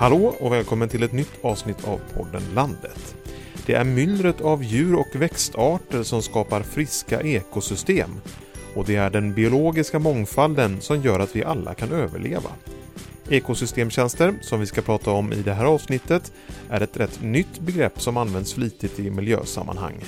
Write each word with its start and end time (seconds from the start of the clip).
Hallå 0.00 0.34
och 0.40 0.52
välkommen 0.52 0.88
till 0.88 1.02
ett 1.02 1.12
nytt 1.12 1.32
avsnitt 1.42 1.88
av 1.88 2.00
podden 2.14 2.42
Landet. 2.54 3.16
Det 3.66 3.74
är 3.74 3.84
myllret 3.84 4.40
av 4.40 4.64
djur 4.64 4.94
och 4.94 5.06
växtarter 5.14 6.02
som 6.02 6.22
skapar 6.22 6.62
friska 6.62 7.20
ekosystem. 7.20 8.10
Och 8.74 8.84
det 8.84 8.96
är 8.96 9.10
den 9.10 9.34
biologiska 9.34 9.98
mångfalden 9.98 10.80
som 10.80 11.02
gör 11.02 11.20
att 11.20 11.36
vi 11.36 11.44
alla 11.44 11.74
kan 11.74 11.92
överleva. 11.92 12.50
Ekosystemtjänster, 13.28 14.34
som 14.40 14.60
vi 14.60 14.66
ska 14.66 14.82
prata 14.82 15.10
om 15.10 15.32
i 15.32 15.42
det 15.42 15.54
här 15.54 15.64
avsnittet, 15.64 16.32
är 16.70 16.80
ett 16.80 16.96
rätt 16.96 17.22
nytt 17.22 17.60
begrepp 17.60 18.00
som 18.00 18.16
används 18.16 18.54
flitigt 18.54 18.98
i 18.98 19.10
miljösammanhang. 19.10 20.04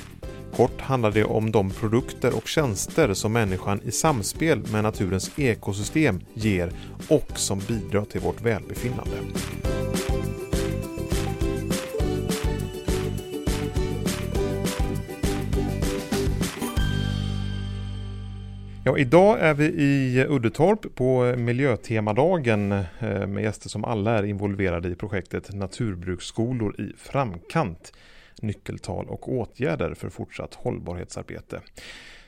Kort 0.57 0.81
handlar 0.81 1.11
det 1.11 1.25
om 1.25 1.53
de 1.53 1.71
produkter 1.71 2.37
och 2.37 2.49
tjänster 2.49 3.15
som 3.15 3.33
människan 3.33 3.81
i 3.85 3.91
samspel 3.91 4.63
med 4.73 4.83
naturens 4.83 5.39
ekosystem 5.39 6.21
ger 6.35 6.73
och 7.09 7.39
som 7.39 7.59
bidrar 7.59 8.05
till 8.05 8.21
vårt 8.21 8.43
välbefinnande. 8.43 9.17
Ja, 18.85 18.99
idag 18.99 19.41
är 19.41 19.55
vi 19.55 19.65
i 19.65 20.27
Uddetorp 20.29 20.95
på 20.95 21.35
Miljötemadagen 21.37 22.73
eh, 22.73 23.27
med 23.27 23.43
gäster 23.43 23.69
som 23.69 23.85
alla 23.85 24.19
är 24.19 24.23
involverade 24.23 24.89
i 24.89 24.95
projektet 24.95 25.55
Naturbruksskolor 25.55 26.81
i 26.81 26.93
framkant. 26.99 27.93
Nyckeltal 28.43 29.09
och 29.09 29.33
åtgärder 29.33 29.95
för 29.95 30.09
fortsatt 30.09 30.55
hållbarhetsarbete. 30.55 31.61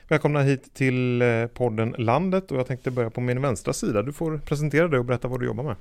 Välkomna 0.07 0.41
hit 0.41 0.73
till 0.73 1.21
eh, 1.21 1.47
podden 1.47 1.95
Landet 1.97 2.51
och 2.51 2.57
jag 2.57 2.67
tänkte 2.67 2.91
börja 2.91 3.09
på 3.09 3.21
min 3.21 3.41
vänstra 3.41 3.73
sida. 3.73 4.01
Du 4.01 4.13
får 4.13 4.37
presentera 4.37 4.87
dig 4.87 4.99
och 4.99 5.05
berätta 5.05 5.27
vad 5.27 5.39
du 5.39 5.45
jobbar 5.45 5.63
med. 5.63 5.75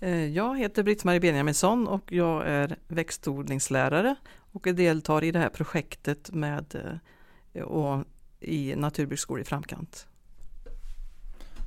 Eh, 0.00 0.26
jag 0.26 0.58
heter 0.58 0.82
Britt-Marie 0.82 1.20
Benjaminsson 1.20 1.88
och 1.88 2.12
jag 2.12 2.46
är 2.46 2.76
växtodlingslärare 2.88 4.14
och 4.36 4.62
deltar 4.74 5.24
i 5.24 5.30
det 5.30 5.38
här 5.38 5.48
projektet 5.48 6.30
med 6.32 7.00
eh, 7.52 7.62
och 7.62 8.04
i 8.40 8.74
naturbruksskola 8.76 9.40
i 9.40 9.44
framkant. 9.44 10.06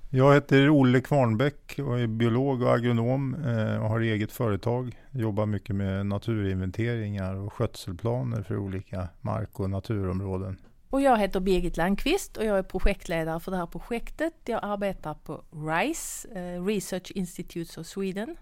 Jag 0.09 0.33
heter 0.33 0.69
Olle 0.69 1.01
Kvarnbäck 1.01 1.79
och 1.79 1.99
är 1.99 2.07
biolog 2.07 2.61
och 2.61 2.73
agronom 2.73 3.35
eh, 3.35 3.83
och 3.83 3.89
har 3.89 3.99
eget 3.99 4.31
företag. 4.31 4.97
Jobbar 5.11 5.45
mycket 5.45 5.75
med 5.75 6.05
naturinventeringar 6.05 7.35
och 7.35 7.53
skötselplaner 7.53 8.43
för 8.43 8.57
olika 8.57 9.07
mark 9.21 9.59
och 9.59 9.69
naturområden. 9.69 10.57
Och 10.89 11.01
jag 11.01 11.17
heter 11.17 11.39
Birgit 11.39 11.77
Landqvist 11.77 12.37
och 12.37 12.45
jag 12.45 12.57
är 12.57 12.63
projektledare 12.63 13.39
för 13.39 13.51
det 13.51 13.57
här 13.57 13.65
projektet. 13.65 14.33
Jag 14.45 14.59
arbetar 14.63 15.13
på 15.13 15.43
RISE, 15.51 16.27
eh, 16.35 16.65
Research 16.65 17.11
Institutes 17.15 17.77
of 17.77 17.87
Sweden, 17.87 18.35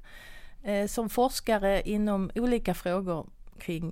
eh, 0.64 0.88
som 0.88 1.10
forskare 1.10 1.82
inom 1.82 2.32
olika 2.36 2.74
frågor 2.74 3.28
kring 3.60 3.92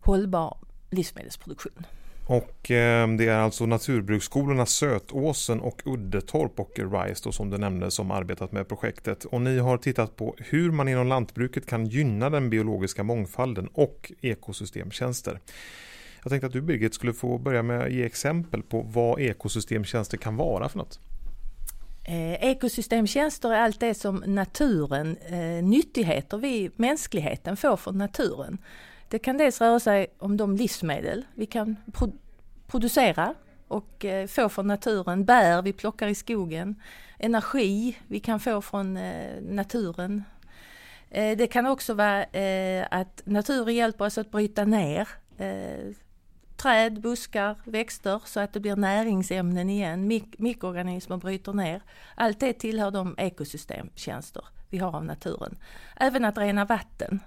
hållbar 0.00 0.56
livsmedelsproduktion. 0.90 1.86
Och 2.32 2.70
eh, 2.70 3.08
det 3.08 3.28
är 3.28 3.38
alltså 3.38 3.66
naturbruksskolorna 3.66 4.66
Sötåsen 4.66 5.60
och 5.60 5.82
Uddetorp 5.84 6.60
och 6.60 6.70
RISE 6.76 7.20
då, 7.24 7.32
som 7.32 7.50
du 7.50 7.58
nämnde 7.58 7.90
som 7.90 8.10
arbetat 8.10 8.52
med 8.52 8.68
projektet. 8.68 9.24
Och 9.24 9.40
ni 9.40 9.58
har 9.58 9.78
tittat 9.78 10.16
på 10.16 10.34
hur 10.38 10.70
man 10.70 10.88
inom 10.88 11.06
lantbruket 11.06 11.66
kan 11.66 11.86
gynna 11.86 12.30
den 12.30 12.50
biologiska 12.50 13.02
mångfalden 13.02 13.66
och 13.66 14.12
ekosystemtjänster. 14.20 15.40
Jag 16.22 16.30
tänkte 16.30 16.46
att 16.46 16.52
du 16.52 16.60
Birgit 16.60 16.94
skulle 16.94 17.12
få 17.12 17.38
börja 17.38 17.62
med 17.62 17.80
att 17.80 17.92
ge 17.92 18.04
exempel 18.04 18.62
på 18.62 18.82
vad 18.82 19.20
ekosystemtjänster 19.20 20.16
kan 20.16 20.36
vara 20.36 20.68
för 20.68 20.78
något. 20.78 21.00
Eh, 22.04 22.44
ekosystemtjänster 22.44 23.52
är 23.52 23.60
allt 23.60 23.80
det 23.80 23.94
som 23.94 24.24
naturen, 24.26 25.16
eh, 25.16 25.64
nyttigheter 25.64 26.38
vi 26.38 26.70
mänskligheten 26.76 27.56
får 27.56 27.76
från 27.76 27.98
naturen. 27.98 28.58
Det 29.08 29.18
kan 29.18 29.38
dels 29.38 29.60
röra 29.60 29.80
sig 29.80 30.06
om 30.18 30.36
de 30.36 30.56
livsmedel 30.56 31.24
vi 31.34 31.46
kan 31.46 31.76
producera 32.72 33.34
och 33.68 34.04
eh, 34.04 34.26
få 34.26 34.48
från 34.48 34.66
naturen, 34.66 35.24
bär 35.24 35.62
vi 35.62 35.72
plockar 35.72 36.08
i 36.08 36.14
skogen, 36.14 36.82
energi 37.18 37.98
vi 38.08 38.20
kan 38.20 38.40
få 38.40 38.62
från 38.62 38.96
eh, 38.96 39.42
naturen. 39.42 40.24
Eh, 41.10 41.36
det 41.36 41.46
kan 41.46 41.66
också 41.66 41.94
vara 41.94 42.26
att 42.90 43.22
naturen 43.24 43.74
hjälper 43.74 44.04
oss 44.04 44.18
att 44.18 44.30
bryta 44.30 44.64
ner 44.64 45.08
träd, 46.56 47.00
buskar, 47.00 47.56
växter 47.64 48.22
så 48.24 48.40
att 48.40 48.52
det 48.52 48.60
blir 48.60 48.76
näringsämnen 48.76 49.70
igen. 49.70 50.06
Mik 50.06 50.38
mikroorganismer 50.38 51.16
bryter 51.16 51.52
ner. 51.52 51.82
Allt 52.14 52.40
det 52.40 52.52
tillhör 52.52 52.90
de 52.90 53.14
ekosystemtjänster 53.18 54.44
vi 54.70 54.78
har 54.78 54.96
av 54.96 55.04
naturen. 55.04 55.56
Även 55.96 56.24
att 56.24 56.38
rena 56.38 56.64
vatten. 56.64 57.20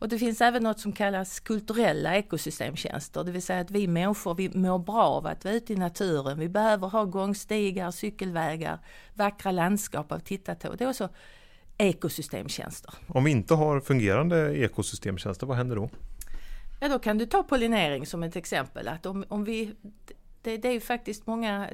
Och 0.00 0.08
det 0.08 0.18
finns 0.18 0.40
även 0.40 0.62
något 0.62 0.80
som 0.80 0.92
kallas 0.92 1.40
kulturella 1.40 2.16
ekosystemtjänster, 2.16 3.24
det 3.24 3.32
vill 3.32 3.42
säga 3.42 3.60
att 3.60 3.70
vi 3.70 3.88
människor 3.88 4.34
vi 4.34 4.48
mår 4.48 4.78
bra 4.78 5.02
av 5.02 5.26
att 5.26 5.44
vara 5.44 5.54
ute 5.54 5.72
i 5.72 5.76
naturen. 5.76 6.38
Vi 6.38 6.48
behöver 6.48 6.88
ha 6.88 7.04
gångstigar, 7.04 7.90
cykelvägar, 7.90 8.78
vackra 9.14 9.52
landskap 9.52 10.12
att 10.12 10.24
titta 10.24 10.54
på. 10.54 10.74
Det 10.74 10.84
är 10.84 10.88
också 10.88 11.08
ekosystemtjänster. 11.78 12.94
Om 13.06 13.24
vi 13.24 13.30
inte 13.30 13.54
har 13.54 13.80
fungerande 13.80 14.58
ekosystemtjänster, 14.58 15.46
vad 15.46 15.56
händer 15.56 15.76
då? 15.76 15.90
Ja, 16.80 16.88
då 16.88 16.98
kan 16.98 17.18
du 17.18 17.26
ta 17.26 17.42
pollinering 17.42 18.06
som 18.06 18.22
ett 18.22 18.36
exempel. 18.36 18.88
Att 18.88 19.06
om, 19.06 19.24
om 19.28 19.44
vi, 19.44 19.74
det, 20.42 20.56
det 20.56 20.68
är 20.68 20.72
ju 20.72 20.80
faktiskt 20.80 21.26
många 21.26 21.70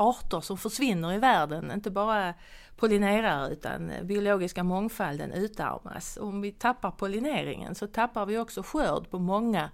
arter 0.00 0.40
som 0.40 0.58
försvinner 0.58 1.12
i 1.12 1.18
världen, 1.18 1.70
inte 1.70 1.90
bara 1.90 2.34
pollinerare 2.76 3.52
utan 3.52 3.92
biologiska 4.02 4.64
mångfalden 4.64 5.32
utarmas. 5.32 6.18
Om 6.20 6.40
vi 6.40 6.52
tappar 6.52 6.90
pollineringen 6.90 7.74
så 7.74 7.86
tappar 7.86 8.26
vi 8.26 8.38
också 8.38 8.62
skörd 8.62 9.10
på 9.10 9.18
många 9.18 9.70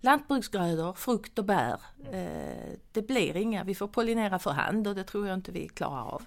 lantbruksgrödor, 0.00 0.92
frukt 0.92 1.38
och 1.38 1.44
bär. 1.44 1.80
Eh, 2.12 2.78
det 2.92 3.02
blir 3.02 3.36
inga, 3.36 3.64
vi 3.64 3.74
får 3.74 3.88
pollinera 3.88 4.38
för 4.38 4.50
hand 4.50 4.88
och 4.88 4.94
det 4.94 5.04
tror 5.04 5.26
jag 5.26 5.34
inte 5.34 5.52
vi 5.52 5.68
klarar 5.68 6.02
av. 6.02 6.22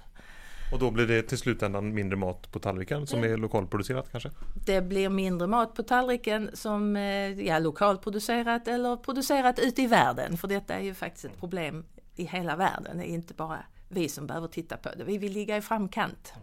Och 0.74 0.80
då 0.80 0.92
blir 0.92 1.08
det 1.08 1.22
till 1.22 1.38
slutändan 1.38 1.94
mindre 1.94 2.18
mat 2.18 2.52
på 2.52 2.60
tallriken 2.60 3.08
som 3.08 3.24
är 3.24 3.38
lokalproducerat 3.38 4.12
kanske? 4.12 4.32
Det 4.66 4.82
blir 4.82 5.10
mindre 5.10 5.48
mat 5.48 5.74
på 5.74 5.84
tallriken 5.84 6.50
som 6.54 6.96
eh, 6.96 7.42
ja, 7.42 7.60
lokalproducerat 7.60 8.68
eller 8.68 8.96
producerat 8.96 9.60
ute 9.60 9.82
i 9.82 9.88
världen. 9.88 10.38
För 10.38 10.48
detta 10.48 10.74
är 10.74 10.84
ju 10.84 10.94
faktiskt 10.94 11.26
ett 11.26 11.40
problem 11.40 11.86
i 12.20 12.26
hela 12.26 12.56
världen. 12.56 12.98
Det 12.98 13.10
är 13.10 13.14
inte 13.14 13.34
bara 13.34 13.60
vi 13.90 14.10
som 14.10 14.28
behöver 14.28 14.48
titta 14.48 14.78
på 14.78 14.90
det. 14.98 15.04
Vi 15.04 15.18
vill 15.18 15.34
ligga 15.34 15.58
i 15.58 15.62
framkant. 15.62 16.34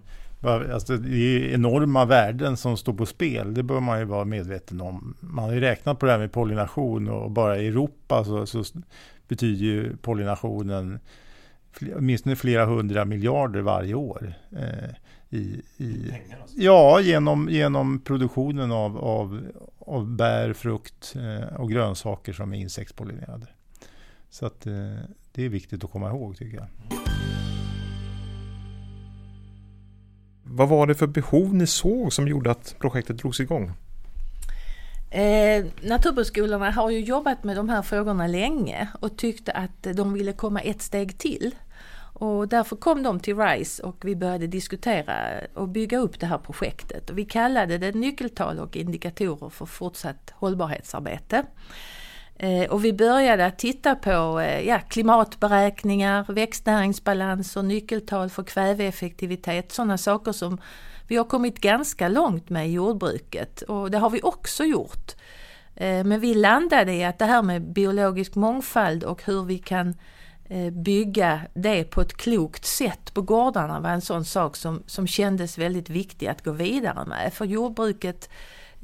Alltså, 0.42 0.96
det 0.96 1.16
är 1.16 1.54
enorma 1.54 2.04
värden 2.04 2.56
som 2.56 2.76
står 2.76 2.92
på 2.92 3.06
spel. 3.06 3.54
Det 3.54 3.62
bör 3.62 3.80
man 3.80 3.98
ju 3.98 4.04
vara 4.04 4.24
medveten 4.24 4.80
om. 4.80 5.16
Man 5.20 5.44
har 5.44 5.52
ju 5.52 5.60
räknat 5.60 5.98
på 5.98 6.06
det 6.06 6.12
här 6.12 6.18
med 6.18 6.32
pollination 6.32 7.08
och 7.08 7.30
bara 7.30 7.58
i 7.58 7.68
Europa 7.68 8.24
så, 8.24 8.46
så 8.46 8.64
betyder 9.28 9.64
ju 9.64 9.96
pollinationen 9.96 11.00
åtminstone 11.96 12.36
flera 12.36 12.64
hundra 12.64 13.04
miljarder 13.04 13.60
varje 13.60 13.94
år. 13.94 14.34
Eh, 14.52 14.90
i, 15.30 15.62
i, 15.76 16.12
alltså. 16.40 16.56
Ja, 16.58 17.00
genom, 17.00 17.48
genom 17.48 18.00
produktionen 18.00 18.72
av, 18.72 18.98
av, 18.98 19.40
av 19.78 20.16
bär, 20.16 20.52
frukt 20.52 21.16
eh, 21.16 21.56
och 21.60 21.70
grönsaker 21.70 22.32
som 22.32 22.52
är 22.52 22.58
insektspollinerade. 22.58 23.46
Så 24.30 24.46
att, 24.46 24.66
eh, 24.66 24.94
det 25.36 25.44
är 25.44 25.48
viktigt 25.48 25.84
att 25.84 25.90
komma 25.90 26.08
ihåg 26.08 26.36
tycker 26.36 26.56
jag. 26.56 26.66
Vad 30.42 30.68
var 30.68 30.86
det 30.86 30.94
för 30.94 31.06
behov 31.06 31.54
ni 31.54 31.66
såg 31.66 32.12
som 32.12 32.28
gjorde 32.28 32.50
att 32.50 32.76
projektet 32.78 33.18
drogs 33.18 33.40
igång? 33.40 33.72
Eh, 35.10 35.64
Naturbrukskolorna 35.82 36.70
har 36.70 36.90
ju 36.90 37.00
jobbat 37.00 37.44
med 37.44 37.56
de 37.56 37.68
här 37.68 37.82
frågorna 37.82 38.26
länge 38.26 38.88
och 39.00 39.16
tyckte 39.16 39.52
att 39.52 39.82
de 39.94 40.12
ville 40.12 40.32
komma 40.32 40.60
ett 40.60 40.82
steg 40.82 41.18
till. 41.18 41.54
Och 42.18 42.48
därför 42.48 42.76
kom 42.76 43.02
de 43.02 43.20
till 43.20 43.36
RISE 43.38 43.82
och 43.82 44.04
vi 44.04 44.16
började 44.16 44.46
diskutera 44.46 45.14
och 45.54 45.68
bygga 45.68 45.98
upp 45.98 46.20
det 46.20 46.26
här 46.26 46.38
projektet. 46.38 47.10
Och 47.10 47.18
vi 47.18 47.24
kallade 47.24 47.78
det 47.78 47.94
nyckeltal 47.94 48.58
och 48.58 48.76
indikatorer 48.76 49.50
för 49.50 49.66
fortsatt 49.66 50.32
hållbarhetsarbete. 50.34 51.44
Eh, 52.38 52.70
och 52.70 52.84
vi 52.84 52.92
började 52.92 53.46
att 53.46 53.58
titta 53.58 53.94
på 53.94 54.40
eh, 54.40 54.68
ja, 54.68 54.78
klimatberäkningar, 54.88 56.24
växtnäringsbalans 56.28 57.56
och 57.56 57.64
nyckeltal 57.64 58.30
för 58.30 58.42
kväveeffektivitet, 58.42 59.72
sådana 59.72 59.98
saker 59.98 60.32
som 60.32 60.58
vi 61.08 61.16
har 61.16 61.24
kommit 61.24 61.60
ganska 61.60 62.08
långt 62.08 62.50
med 62.50 62.68
i 62.68 62.72
jordbruket 62.72 63.62
och 63.62 63.90
det 63.90 63.98
har 63.98 64.10
vi 64.10 64.20
också 64.22 64.64
gjort. 64.64 65.12
Eh, 65.74 66.04
men 66.04 66.20
vi 66.20 66.34
landade 66.34 66.92
i 66.92 67.04
att 67.04 67.18
det 67.18 67.24
här 67.24 67.42
med 67.42 67.72
biologisk 67.72 68.34
mångfald 68.34 69.04
och 69.04 69.22
hur 69.24 69.44
vi 69.44 69.58
kan 69.58 69.94
bygga 70.72 71.40
det 71.54 71.84
på 71.84 72.00
ett 72.00 72.16
klokt 72.16 72.64
sätt 72.64 73.14
på 73.14 73.22
gårdarna 73.22 73.80
var 73.80 73.90
en 73.90 74.00
sån 74.00 74.24
sak 74.24 74.56
som, 74.56 74.82
som 74.86 75.06
kändes 75.06 75.58
väldigt 75.58 75.90
viktig 75.90 76.26
att 76.26 76.44
gå 76.44 76.52
vidare 76.52 77.06
med. 77.06 77.32
För 77.34 77.44
jordbruket 77.44 78.28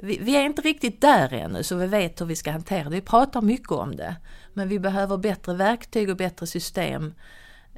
vi, 0.03 0.19
vi, 0.19 0.37
är 0.37 0.43
inte 0.43 0.63
riktigt 0.63 1.01
där 1.01 1.33
ännu 1.33 1.63
så 1.63 1.77
vi 1.77 1.87
vet 1.87 2.21
hur 2.21 2.27
vi 2.27 2.37
ska 2.37 2.51
hantera 2.51 2.85
det. 2.85 2.91
Vi 2.91 3.01
pratar 3.01 3.43
mycket 3.43 3.71
om 3.71 3.97
det. 3.97 4.17
Men 4.53 4.69
vi 4.69 4.79
behöver 4.79 5.17
bättre 5.17 5.55
verktyg 5.55 6.11
och 6.11 6.17
bättre 6.17 6.47
system. 6.47 7.15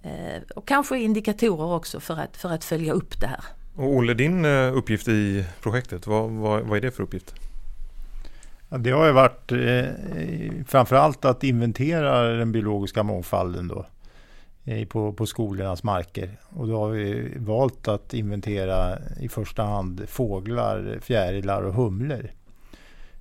Eh, 0.02 0.42
och 0.56 0.68
kanske 0.68 0.98
indikatorer 0.98 1.72
också 1.74 2.00
för 2.00 2.16
att, 2.20 2.36
för 2.36 2.50
att 2.50 2.64
följa 2.64 2.92
upp 2.92 3.20
det 3.20 3.26
här. 3.26 3.44
Och 3.74 3.88
Olle, 3.88 4.14
din 4.14 4.44
eh, 4.44 4.76
uppgift 4.76 5.08
i 5.08 5.44
projektet, 5.60 6.06
vad, 6.06 6.30
vad, 6.30 6.62
vad 6.62 6.78
är 6.78 6.82
det 6.82 6.90
för 6.90 7.02
uppgift? 7.02 7.34
Ja, 8.68 8.78
det 8.78 8.90
har 8.90 9.06
ju 9.06 9.12
varit 9.12 9.52
eh, 9.52 10.64
framförallt 10.66 11.24
att 11.24 11.44
inventera 11.44 12.22
den 12.22 12.52
biologiska 12.52 13.02
mångfalden 13.02 13.68
då, 13.68 13.86
Eh, 14.66 14.86
på, 14.86 15.12
på 15.12 15.26
skolornas 15.26 15.82
marker. 15.82 16.38
Och 16.42 16.68
då 16.68 16.78
har 16.78 16.90
vi 16.90 17.32
valt 17.36 17.88
att 17.88 18.14
inventera 18.14 18.98
i 19.20 19.28
första 19.28 19.62
hand 19.62 20.08
fåglar, 20.08 20.98
fjärilar 21.02 21.62
och 21.62 21.74
humlor. 21.74 22.30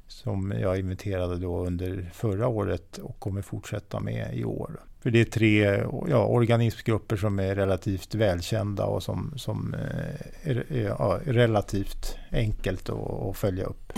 Som 0.07 0.54
jag 0.62 0.80
inventerade 0.80 1.38
då 1.38 1.66
under 1.66 2.10
förra 2.13 2.48
året 2.48 2.98
och 2.98 3.19
kommer 3.19 3.42
fortsätta 3.42 4.00
med 4.00 4.38
i 4.38 4.44
år. 4.45 4.80
För 5.00 5.12
det 5.12 5.22
är 5.22 5.25
tre 5.25 5.84
ja, 6.10 6.25
organismgrupper 6.25 7.16
som 7.16 7.40
är 7.40 7.56
relativt 7.56 8.16
välkända 8.16 8.86
och 8.86 9.04
som, 9.04 9.34
som 9.36 9.74
eh, 9.74 10.50
är, 10.51 10.66
är, 10.72 11.30
är 11.30 11.34
relativt 11.34 12.18
enkelt 12.31 12.89
att, 12.89 13.24
att 13.24 13.38
följa 13.38 13.66
upp. 13.66 13.94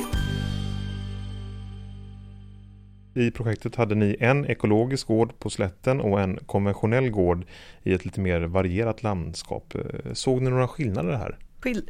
I 3.17 3.31
projektet 3.31 3.75
hade 3.75 3.95
ni 3.95 4.17
en 4.19 4.45
ekologisk 4.45 5.07
gård 5.07 5.39
på 5.39 5.50
slätten 5.50 6.01
och 6.01 6.19
en 6.21 6.38
konventionell 6.45 7.09
gård 7.09 7.45
i 7.83 7.94
ett 7.94 8.06
lite 8.06 8.21
mer 8.21 8.41
varierat 8.41 9.03
landskap. 9.03 9.75
Eh, 9.75 10.13
Såg 10.13 10.41
ni 10.41 10.50
några 10.50 10.67
skillnader 10.67 11.13
här? 11.13 11.38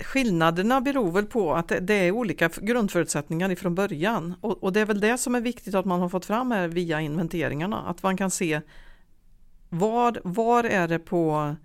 Skillnaderna 0.02 0.82
beror 0.82 1.12
väl 1.12 1.26
på 1.26 1.54
att 1.54 1.72
det 1.82 1.94
är 1.94 2.12
olika 2.12 2.50
grundförutsättningar 2.62 3.52
ifrån 3.52 3.76
början 3.76 4.34
och, 4.42 4.74
det 4.74 4.80
är 4.80 4.86
väl 4.86 5.00
det 5.00 5.18
som 5.18 5.36
är 5.36 5.42
viktigt 5.42 5.76
att 5.76 5.86
man 5.86 6.02
har 6.02 6.10
fått 6.10 6.26
fram 6.26 6.52
här 6.52 6.68
via 6.68 7.02
inventeringarna, 7.02 7.82
att 7.82 8.04
man 8.04 8.18
kan 8.18 8.32
se 8.32 8.62
var, 9.70 10.22
var 10.24 10.64
är 10.64 10.88
det 10.88 11.00
på 11.00 11.56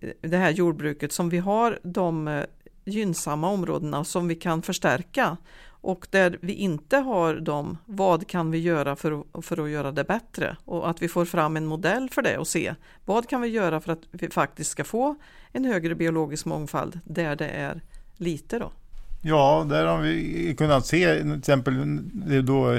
eh, 0.00 0.10
det 0.20 0.36
här 0.36 0.50
jordbruket 0.50 1.12
som 1.12 1.28
vi 1.28 1.38
har 1.38 1.78
de 1.82 2.28
eh, 2.28 2.44
gynnsamma 2.84 3.50
områdena 3.50 4.04
som 4.04 4.28
vi 4.28 4.34
kan 4.34 4.62
förstärka 4.62 5.36
och 5.80 6.06
där 6.10 6.38
vi 6.40 6.52
inte 6.52 6.96
har 6.96 7.34
dem, 7.34 7.78
vad 7.86 8.26
kan 8.26 8.50
vi 8.50 8.58
göra 8.58 8.96
för, 8.96 9.42
för 9.42 9.64
att 9.64 9.70
göra 9.70 9.92
det 9.92 10.04
bättre? 10.04 10.56
Och 10.64 10.90
att 10.90 11.02
vi 11.02 11.08
får 11.08 11.24
fram 11.24 11.56
en 11.56 11.66
modell 11.66 12.10
för 12.10 12.22
det 12.22 12.38
och 12.38 12.46
se 12.46 12.74
vad 13.04 13.28
kan 13.28 13.40
vi 13.40 13.48
göra 13.48 13.80
för 13.80 13.92
att 13.92 14.02
vi 14.10 14.30
faktiskt 14.30 14.70
ska 14.70 14.84
få 14.84 15.16
en 15.52 15.64
högre 15.64 15.94
biologisk 15.94 16.46
mångfald 16.46 17.00
där 17.04 17.36
det 17.36 17.48
är 17.48 17.82
lite 18.16 18.58
då? 18.58 18.72
Ja, 19.22 19.66
där 19.70 19.86
har 19.86 20.00
vi 20.00 20.54
kunnat 20.58 20.86
se 20.86 21.20
till 21.20 21.38
exempel 21.38 22.00
då 22.46 22.72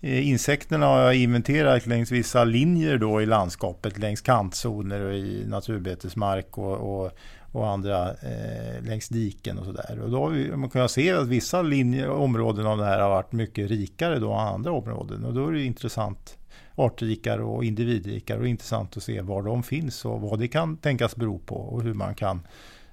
eh, 0.00 0.28
insekterna 0.28 0.86
har 0.86 1.00
jag 1.00 1.16
inventerat 1.16 1.86
längs 1.86 2.10
vissa 2.10 2.44
linjer 2.44 2.98
då 2.98 3.22
i 3.22 3.26
landskapet, 3.26 3.98
längs 3.98 4.20
kantzoner 4.20 5.00
och 5.00 5.14
i 5.14 5.44
naturbetesmark 5.46 6.58
och, 6.58 7.02
och 7.02 7.12
och 7.52 7.68
andra 7.68 8.10
eh, 8.10 8.82
längs 8.82 9.08
diken 9.08 9.58
och 9.58 9.64
sådär. 9.64 10.00
Och 10.02 10.10
då 10.10 10.22
har 10.22 10.30
vi, 10.30 10.56
man 10.56 10.70
kan 10.70 10.88
se 10.88 11.12
att 11.12 11.28
vissa 11.28 11.62
linjer, 11.62 12.10
områden 12.10 12.66
av 12.66 12.78
det 12.78 12.84
här 12.84 13.00
har 13.00 13.10
varit 13.10 13.32
mycket 13.32 13.70
rikare 13.70 14.18
då 14.18 14.32
än 14.32 14.38
andra 14.38 14.72
områden. 14.72 15.24
Och 15.24 15.34
då 15.34 15.48
är 15.48 15.52
det 15.52 15.64
intressant, 15.64 16.38
artrikare 16.74 17.42
och 17.42 17.64
individrikare 17.64 18.40
och 18.40 18.48
intressant 18.48 18.96
att 18.96 19.02
se 19.02 19.20
var 19.20 19.42
de 19.42 19.62
finns 19.62 20.04
och 20.04 20.20
vad 20.20 20.38
det 20.38 20.48
kan 20.48 20.76
tänkas 20.76 21.16
bero 21.16 21.38
på 21.38 21.56
och 21.56 21.82
hur 21.82 21.94
man 21.94 22.14
kan 22.14 22.46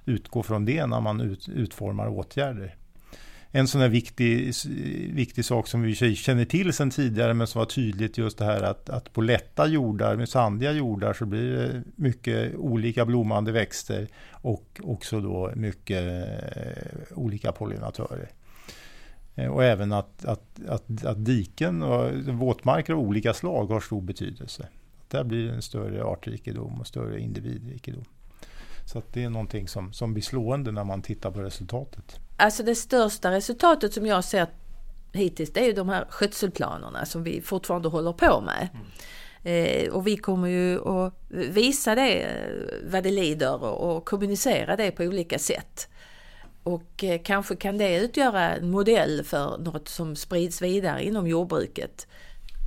utgå 0.04 0.42
från 0.42 0.64
det 0.64 0.86
när 0.86 1.00
man 1.00 1.20
ut, 1.20 1.48
utformar 1.48 2.08
åtgärder 2.08 2.76
en 3.50 3.68
sån 3.68 3.80
här 3.80 3.88
viktig, 3.88 4.52
viktig 5.12 5.44
sak 5.44 5.66
som 5.66 5.82
vi 5.82 5.94
känner 5.94 6.44
till 6.44 6.72
sedan 6.72 6.90
tidigare 6.90 7.34
men 7.34 7.46
som 7.46 7.58
var 7.58 7.66
tydligt 7.66 8.18
just 8.18 8.38
det 8.38 8.44
här 8.44 8.62
att, 8.62 8.90
att 8.90 9.12
på 9.12 9.20
lätta 9.20 9.66
jordar, 9.66 10.16
med 10.16 10.28
sandiga 10.28 10.72
jordar 10.72 11.12
så 11.12 11.26
blir 11.26 11.52
det 11.52 11.82
mycket 11.96 12.54
olika 12.54 13.04
blommande 13.04 13.52
växter 13.52 14.08
och 14.30 14.80
också 14.84 15.20
då 15.20 15.52
mycket 15.54 16.02
eh, 16.02 17.18
olika 17.18 17.52
pollinatörer. 17.52 18.28
Eh, 19.34 19.46
och 19.46 19.64
även 19.64 19.92
att, 19.92 20.24
att, 20.24 20.60
att, 20.68 21.04
att 21.04 21.24
diken 21.24 21.82
och 21.82 22.14
våtmarker 22.14 22.92
av 22.92 22.98
olika 22.98 23.34
slag 23.34 23.66
har 23.66 23.80
stor 23.80 24.02
betydelse. 24.02 24.68
Där 25.08 25.24
blir 25.24 25.46
det 25.46 25.52
en 25.52 25.62
större 25.62 26.04
artrikedom 26.04 26.80
och 26.80 26.86
större 26.86 27.20
individrikedom. 27.20 28.04
Så 28.84 29.02
det 29.12 29.24
är 29.24 29.30
någonting 29.30 29.68
som, 29.68 29.92
som 29.92 30.12
blir 30.12 30.22
slående 30.22 30.72
när 30.72 30.84
man 30.84 31.02
tittar 31.02 31.30
på 31.30 31.40
resultatet. 31.40 32.20
Alltså 32.40 32.62
det 32.62 32.74
största 32.74 33.30
resultatet 33.30 33.94
som 33.94 34.06
jag 34.06 34.24
ser 34.24 34.46
hittills 35.12 35.52
det 35.52 35.60
är 35.60 35.64
ju 35.64 35.72
de 35.72 35.88
här 35.88 36.06
skötselplanerna 36.10 37.06
som 37.06 37.22
vi 37.22 37.40
fortfarande 37.40 37.88
håller 37.88 38.12
på 38.12 38.40
med. 38.40 38.68
Mm. 38.72 38.86
Eh, 39.42 39.92
och 39.92 40.06
vi 40.06 40.16
kommer 40.16 40.48
ju 40.48 40.88
att 40.88 41.14
visa 41.28 41.94
det 41.94 42.22
eh, 42.22 42.30
vad 42.90 43.02
det 43.02 43.10
lider 43.10 43.64
och, 43.64 43.96
och 43.96 44.04
kommunicera 44.04 44.76
det 44.76 44.90
på 44.90 45.02
olika 45.02 45.38
sätt. 45.38 45.88
Och 46.62 47.04
eh, 47.04 47.20
kanske 47.24 47.56
kan 47.56 47.78
det 47.78 47.96
utgöra 47.96 48.56
en 48.56 48.70
modell 48.70 49.24
för 49.24 49.58
något 49.58 49.88
som 49.88 50.16
sprids 50.16 50.62
vidare 50.62 51.04
inom 51.04 51.26
jordbruket. 51.26 52.06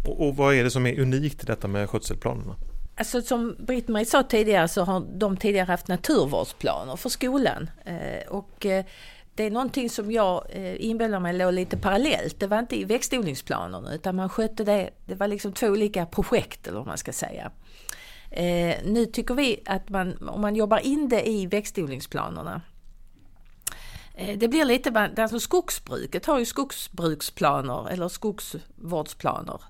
Och, 0.08 0.28
och 0.28 0.36
vad 0.36 0.56
är 0.56 0.64
det 0.64 0.72
som 0.72 0.86
är 0.86 1.00
unikt 1.00 1.44
i 1.44 1.46
detta 1.46 1.68
med 1.68 1.90
skötselplanerna? 1.90 2.56
Alltså 2.96 3.22
som 3.22 3.56
Britt-Marie 3.60 4.06
sa 4.06 4.24
tidigare 4.24 4.68
så 4.68 4.84
har 4.84 5.04
de 5.14 5.38
tidigare 5.38 5.66
haft 5.66 5.88
naturvårdsplaner 5.88 6.96
för 6.96 7.10
skolan. 7.10 7.70
Eh, 7.86 8.28
och 8.28 8.66
eh, 8.66 8.86
det 9.42 9.46
är 9.46 9.52
någonting 9.52 9.90
som 9.90 10.12
jag 10.12 10.46
eh, 10.50 10.86
inbillar 10.86 11.20
mig 11.20 11.34
låg 11.34 11.54
lite 11.54 11.78
parallellt. 11.78 12.40
Det 12.40 12.48
var 12.48 12.60
inte 12.60 12.76
i 12.76 12.84
växtodlingsplanerna 12.84 13.94
utan 13.94 14.16
man 14.16 14.30
skötte 14.30 14.64
det, 14.64 14.90
det 15.06 15.16
var 15.16 15.28
liksom 15.28 15.54
två 15.54 15.68
olika 15.68 16.06
projekt 16.06 16.68
eller 16.68 16.78
vad 16.78 16.88
man 16.88 16.98
ska 16.98 17.14
säga. 17.14 17.52
Eh, 18.32 18.76
nu 18.86 19.06
tycker 19.06 19.34
vi 19.34 19.64
att 19.66 19.90
man, 19.90 20.30
om 20.30 20.42
man 20.42 20.56
jobbar 20.56 20.78
in 20.80 21.10
det 21.10 21.30
i 21.30 21.46
växtodlingsplanerna 21.46 22.62
eh, 24.16 24.38
det 24.38 24.48
blir 24.48 24.66
lite, 24.66 25.12
alltså 25.18 25.40
skogsbruket 25.40 26.26
har 26.26 26.40
ju 26.40 26.46
skogsbruksplaner 26.46 27.90
eller 27.90 28.08
skogsvårdsplaner. 28.08 29.62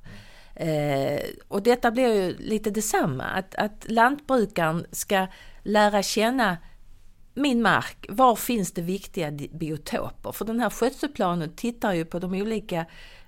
Eh, 0.56 1.22
och 1.48 1.64
detta 1.64 1.92
blir 1.92 2.14
ju 2.14 2.38
lite 2.38 2.70
detsamma, 2.70 3.24
att, 3.24 3.56
att 3.56 3.86
lantbrukaren 3.90 4.86
ska 4.92 5.28
lära 5.64 6.04
känna 6.04 6.58
min 7.34 7.62
mark, 7.62 8.06
var 8.10 8.36
finns 8.36 8.72
det 8.72 8.82
viktiga 8.82 9.32
biotoper? 9.32 10.32
För 10.32 10.46
den 10.46 10.60
här 10.60 10.70
skötselplanen 10.70 11.56
tittar 11.56 11.94
ju 11.94 12.06
på 12.06 12.20
de 12.20 12.34
olika 12.34 12.86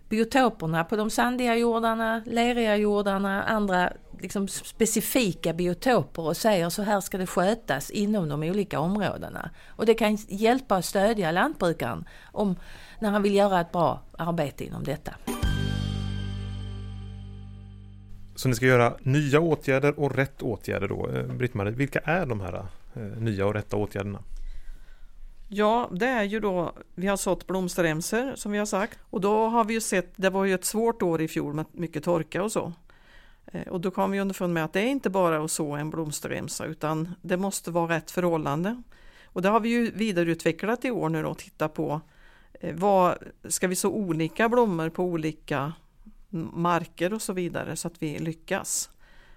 biotoperna, 0.10 0.84
på 0.84 0.96
de 0.96 1.10
sandiga 1.10 1.56
jordarna, 1.56 2.22
leriga 2.26 2.78
jordarna, 2.78 3.44
andra 3.44 3.94
liksom 4.20 4.48
specifika 4.48 5.54
biotoper 5.54 6.22
och 6.22 6.38
säger 6.38 6.70
så 6.70 6.82
här 6.82 7.02
ska 7.02 7.18
det 7.18 7.28
skötas 7.28 7.90
inom 7.90 8.30
de 8.30 8.44
olika 8.44 8.80
områdena. 8.80 9.50
Och 9.68 9.86
det 9.86 9.94
kan 9.94 10.16
hjälpa 10.16 10.78
och 10.78 10.86
stödja 10.86 11.32
lantbrukaren 11.32 12.06
om, 12.32 12.56
när 13.00 13.12
han 13.12 13.24
vill 13.24 13.36
göra 13.36 13.62
ett 13.62 13.72
bra 13.72 14.02
arbete 14.18 14.66
inom 14.66 14.84
detta. 14.84 15.14
Så 18.36 18.50
ni 18.50 18.56
ska 18.56 18.66
göra 18.66 18.94
nya 19.00 19.40
åtgärder 19.40 20.00
och 20.00 20.16
rätt 20.16 20.42
åtgärder 20.42 20.88
då. 20.88 21.10
Eh, 21.10 21.24
Britt-Marie, 21.24 21.74
vilka 21.74 22.00
är 22.00 22.26
de 22.26 22.42
här 22.42 22.66
Eh, 22.96 23.02
nya 23.02 23.46
och 23.46 23.54
rätta 23.54 23.78
åtgärderna? 23.78 24.24
Ja, 25.48 25.90
det 25.92 26.08
är 26.08 26.24
ju 26.24 26.40
då, 26.40 26.74
vi 26.96 27.08
har 27.08 27.18
sått 27.18 27.48
blomsterremsor 27.48 28.36
som 28.36 28.52
vi 28.52 28.58
har 28.58 28.66
sagt 28.66 29.00
och 29.10 29.22
då 29.22 29.48
har 29.48 29.66
vi 29.66 29.74
ju 29.74 29.82
sett, 29.82 30.14
det 30.16 30.30
var 30.30 30.46
ju 30.46 30.54
ett 30.54 30.66
svårt 30.66 31.02
år 31.02 31.22
i 31.22 31.28
fjol 31.28 31.54
med 31.54 31.66
mycket 31.72 32.04
torka 32.04 32.44
och 32.44 32.52
så. 32.52 32.74
Eh, 33.46 33.68
och 33.68 33.82
då 33.82 33.92
kom 33.92 34.12
vi 34.12 34.20
underfund 34.20 34.54
med 34.54 34.66
att 34.66 34.74
det 34.74 34.80
är 34.80 34.88
inte 34.88 35.10
bara 35.10 35.44
att 35.44 35.52
så 35.52 35.72
en 35.72 35.90
blomsterremsa 35.90 36.66
utan 36.66 37.16
det 37.22 37.38
måste 37.38 37.72
vara 37.72 37.96
rätt 37.96 38.12
förhållande. 38.12 38.84
Och 39.26 39.42
det 39.42 39.50
har 39.50 39.60
vi 39.60 39.70
ju 39.70 39.92
vidareutvecklat 39.92 40.86
i 40.86 40.92
år 40.92 41.10
nu 41.10 41.22
då 41.22 41.30
och 41.30 41.38
titta 41.38 41.70
på 41.70 42.02
eh, 42.54 42.76
vad, 42.76 43.18
ska 43.44 43.68
vi 43.68 43.76
så 43.76 43.90
olika 43.90 44.50
blommor 44.50 44.90
på 44.90 45.04
olika 45.04 45.74
marker 46.54 47.14
och 47.14 47.22
så 47.22 47.34
vidare 47.34 47.76
så 47.76 47.88
att 47.88 48.02
vi 48.02 48.20
lyckas. 48.20 48.90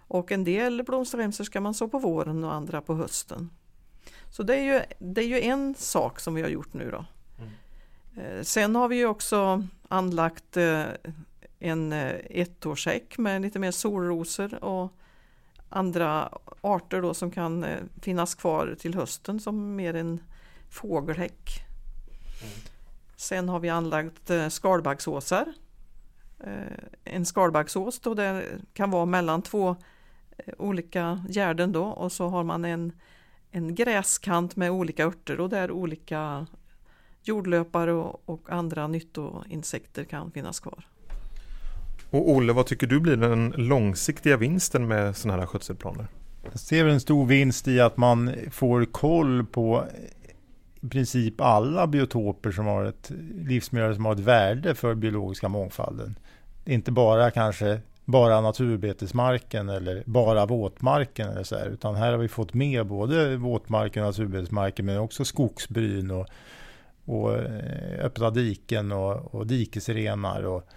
Och 0.08 0.32
en 0.32 0.44
del 0.44 0.82
blomsterremsor 0.82 1.44
ska 1.44 1.60
man 1.60 1.75
så 1.75 1.88
på 1.88 1.98
våren 1.98 2.44
och 2.44 2.54
andra 2.54 2.80
på 2.80 2.94
hösten. 2.94 3.50
Så 4.30 4.42
det 4.42 4.56
är 4.56 4.62
ju, 4.62 4.82
det 4.98 5.20
är 5.20 5.26
ju 5.26 5.40
en 5.40 5.75
sak 5.75 6.20
som 6.20 6.34
vi 6.34 6.42
har 6.42 6.48
gjort 6.48 6.75
nu 6.75 6.90
då. 6.90 7.04
Mm. 7.38 7.50
Eh, 8.16 8.42
sen 8.42 8.76
har 8.76 8.88
vi 8.88 8.96
ju 8.96 9.06
också 9.06 9.66
anlagt 9.88 10.56
eh, 10.56 10.84
en 11.58 11.92
eh, 11.92 12.14
ettårsäck 12.30 13.18
med 13.18 13.42
lite 13.42 13.58
mer 13.58 13.70
solrosor 13.70 14.64
och 14.64 14.92
andra 15.68 16.38
arter 16.60 17.02
då 17.02 17.14
som 17.14 17.30
kan 17.30 17.66
finnas 18.02 18.34
kvar 18.34 18.76
till 18.78 18.94
hösten 18.94 19.40
som 19.40 19.76
mer 19.76 19.94
en 19.94 20.20
fågelhäck. 20.70 21.64
Mm. 22.42 22.54
Sen 23.16 23.48
har 23.48 23.60
vi 23.60 23.68
anlagt 23.68 24.30
skalbaggsåsar 24.50 25.52
en 27.04 27.26
skalbaggsås 27.26 28.00
då 28.00 28.14
det 28.14 28.44
kan 28.72 28.90
vara 28.90 29.06
mellan 29.06 29.42
två 29.42 29.76
olika 30.59 31.25
gärden 31.28 31.73
då 31.73 31.85
och 31.85 32.12
så 32.12 32.28
har 32.28 32.45
man 32.45 32.64
en, 32.64 32.93
en 33.50 33.75
gräskant 33.75 34.57
med 34.57 34.71
olika 34.71 35.05
örter 35.05 35.40
och 35.40 35.49
där 35.49 35.71
olika 35.71 36.47
jordlöpare 37.23 37.93
och, 37.93 38.23
och 38.25 38.50
andra 38.50 38.87
nyttoinsekter 38.87 40.05
kan 40.05 40.31
finnas 40.31 40.61
kvar. 40.61 40.87
Och 42.11 42.31
Olle, 42.31 42.52
vad 42.52 42.66
tycker 42.66 42.87
du 42.87 43.00
blir 43.00 43.16
den 43.16 43.55
långsiktiga 43.57 44.37
vinsten 44.37 44.88
med 44.88 45.16
sådana 45.16 45.40
här 45.40 45.47
skötselplaner? 45.47 46.07
Jag 46.50 46.61
ser 46.61 46.87
en 46.87 47.00
stor 47.00 47.26
vinst 47.26 47.69
i 47.69 47.81
att 47.81 47.97
man 47.97 48.35
får 48.50 48.85
koll 48.85 49.47
på 49.47 49.85
i 50.81 50.88
princip 50.88 51.40
alla 51.40 51.87
biotoper 51.87 52.50
som 52.50 52.66
har 52.66 52.85
ett 52.85 53.11
livsmiljö 53.35 53.95
som 53.95 54.05
har 54.05 54.12
ett 54.12 54.19
värde 54.19 54.75
för 54.75 54.95
biologiska 54.95 55.49
mångfalden. 55.49 56.19
Inte 56.64 56.93
bara 56.93 57.31
kanske 57.31 57.81
bara 58.06 58.40
naturbetesmarken 58.40 59.68
eller 59.68 60.02
bara 60.06 60.46
våtmarken 60.46 61.28
eller 61.28 61.42
så 61.42 61.56
här, 61.56 61.66
utan 61.66 61.94
här 61.94 62.12
har 62.12 62.18
vi 62.18 62.28
fått 62.28 62.54
med 62.54 62.86
både 62.86 63.36
våtmarken 63.36 64.02
och 64.02 64.08
naturbetesmarken 64.08 64.86
men 64.86 64.98
också 64.98 65.25
skogsbryn 65.25 66.10
och, 66.10 66.26
och 67.04 67.34
eh, 67.34 68.04
öppna 68.04 68.30
diken 68.30 68.92
och, 68.92 69.34
och 69.34 69.46
dikesrenar 69.46 70.42
och, 70.42 70.68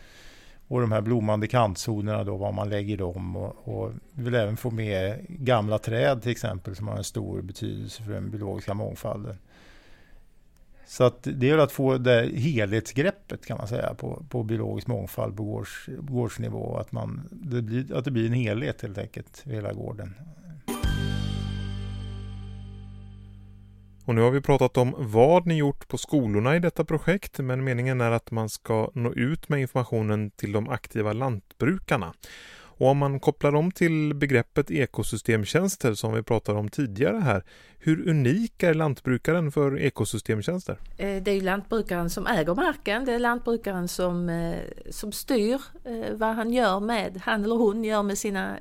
och 0.67 0.81
de 0.81 0.91
här 0.91 1.01
blommande 1.01 1.47
kantzonerna 1.47 2.23
då, 2.23 2.37
var 2.37 2.51
man 2.51 2.69
lägger 2.69 2.97
dem 2.97 3.35
och, 3.35 3.67
och 3.67 3.91
vi 4.11 4.23
vill 4.23 4.35
även 4.35 4.57
få 4.57 4.71
med 4.71 5.25
gamla 5.29 5.77
träd 5.77 6.21
till 6.21 6.31
exempel 6.31 6.75
som 6.75 6.87
har 6.87 6.97
en 6.97 7.03
stor 7.03 7.41
betydelse 7.41 8.03
för 8.03 8.11
den 8.11 8.31
biologiska 8.31 8.73
mångfalden. 8.73 9.37
Så 10.89 11.03
att 11.03 11.23
det 11.23 11.49
är 11.49 11.57
att 11.57 11.71
få 11.71 11.97
det 11.97 12.31
helhetsgreppet 12.35 13.45
kan 13.45 13.57
man 13.57 13.67
säga 13.67 13.93
på, 13.93 14.25
på 14.29 14.43
biologisk 14.43 14.87
mångfald 14.87 15.37
på 15.37 15.43
gårds, 15.43 15.85
gårdsnivå. 15.99 16.77
Att, 16.77 16.91
man, 16.91 17.29
det 17.31 17.61
blir, 17.61 17.95
att 17.95 18.05
det 18.05 18.11
blir 18.11 18.25
en 18.25 18.33
helhet 18.33 18.81
helt 18.81 18.97
enkelt 18.97 19.43
i 19.45 19.49
hela 19.49 19.73
gården. 19.73 20.15
Och 24.05 24.15
nu 24.15 24.21
har 24.21 24.31
vi 24.31 24.41
pratat 24.41 24.77
om 24.77 24.95
vad 24.97 25.45
ni 25.45 25.57
gjort 25.57 25.87
på 25.87 25.97
skolorna 25.97 26.55
i 26.55 26.59
detta 26.59 26.85
projekt, 26.85 27.39
men 27.39 27.63
meningen 27.63 28.01
är 28.01 28.11
att 28.11 28.31
man 28.31 28.49
ska 28.49 28.91
nå 28.93 29.13
ut 29.13 29.49
med 29.49 29.61
informationen 29.61 30.31
till 30.31 30.51
de 30.51 30.69
aktiva 30.69 31.13
lantbrukarna. 31.13 32.13
Och 32.79 32.87
om 32.87 32.97
man 32.97 33.19
kopplar 33.19 33.55
om 33.55 33.71
till 33.71 34.13
begreppet 34.15 34.71
ekosystemtjänster 34.71 35.93
som 35.93 36.13
vi 36.13 36.23
pratade 36.23 36.59
om 36.59 36.69
tidigare 36.69 37.17
här, 37.17 37.43
hur 37.79 38.09
unik 38.09 38.63
är 38.63 38.73
lantbrukaren 38.73 39.51
för 39.51 39.79
ekosystemtjänster? 39.79 40.77
Eh, 40.97 41.23
det 41.23 41.31
är 41.31 41.41
lantbrukaren 41.41 42.09
som 42.09 42.27
äger 42.27 42.55
marken, 42.55 43.05
det 43.05 43.13
är 43.13 43.19
lantbrukaren 43.19 43.87
som, 43.87 44.29
eh, 44.29 44.59
som 44.89 45.11
styr 45.11 45.61
eh, 45.83 46.13
vad 46.13 46.35
han 46.35 46.53
gör 46.53 46.79
med, 46.79 47.21
han 47.25 47.43
eller 47.43 47.55
hon 47.55 47.83
gör 47.83 48.03
med 48.03 48.17
sina 48.17 48.57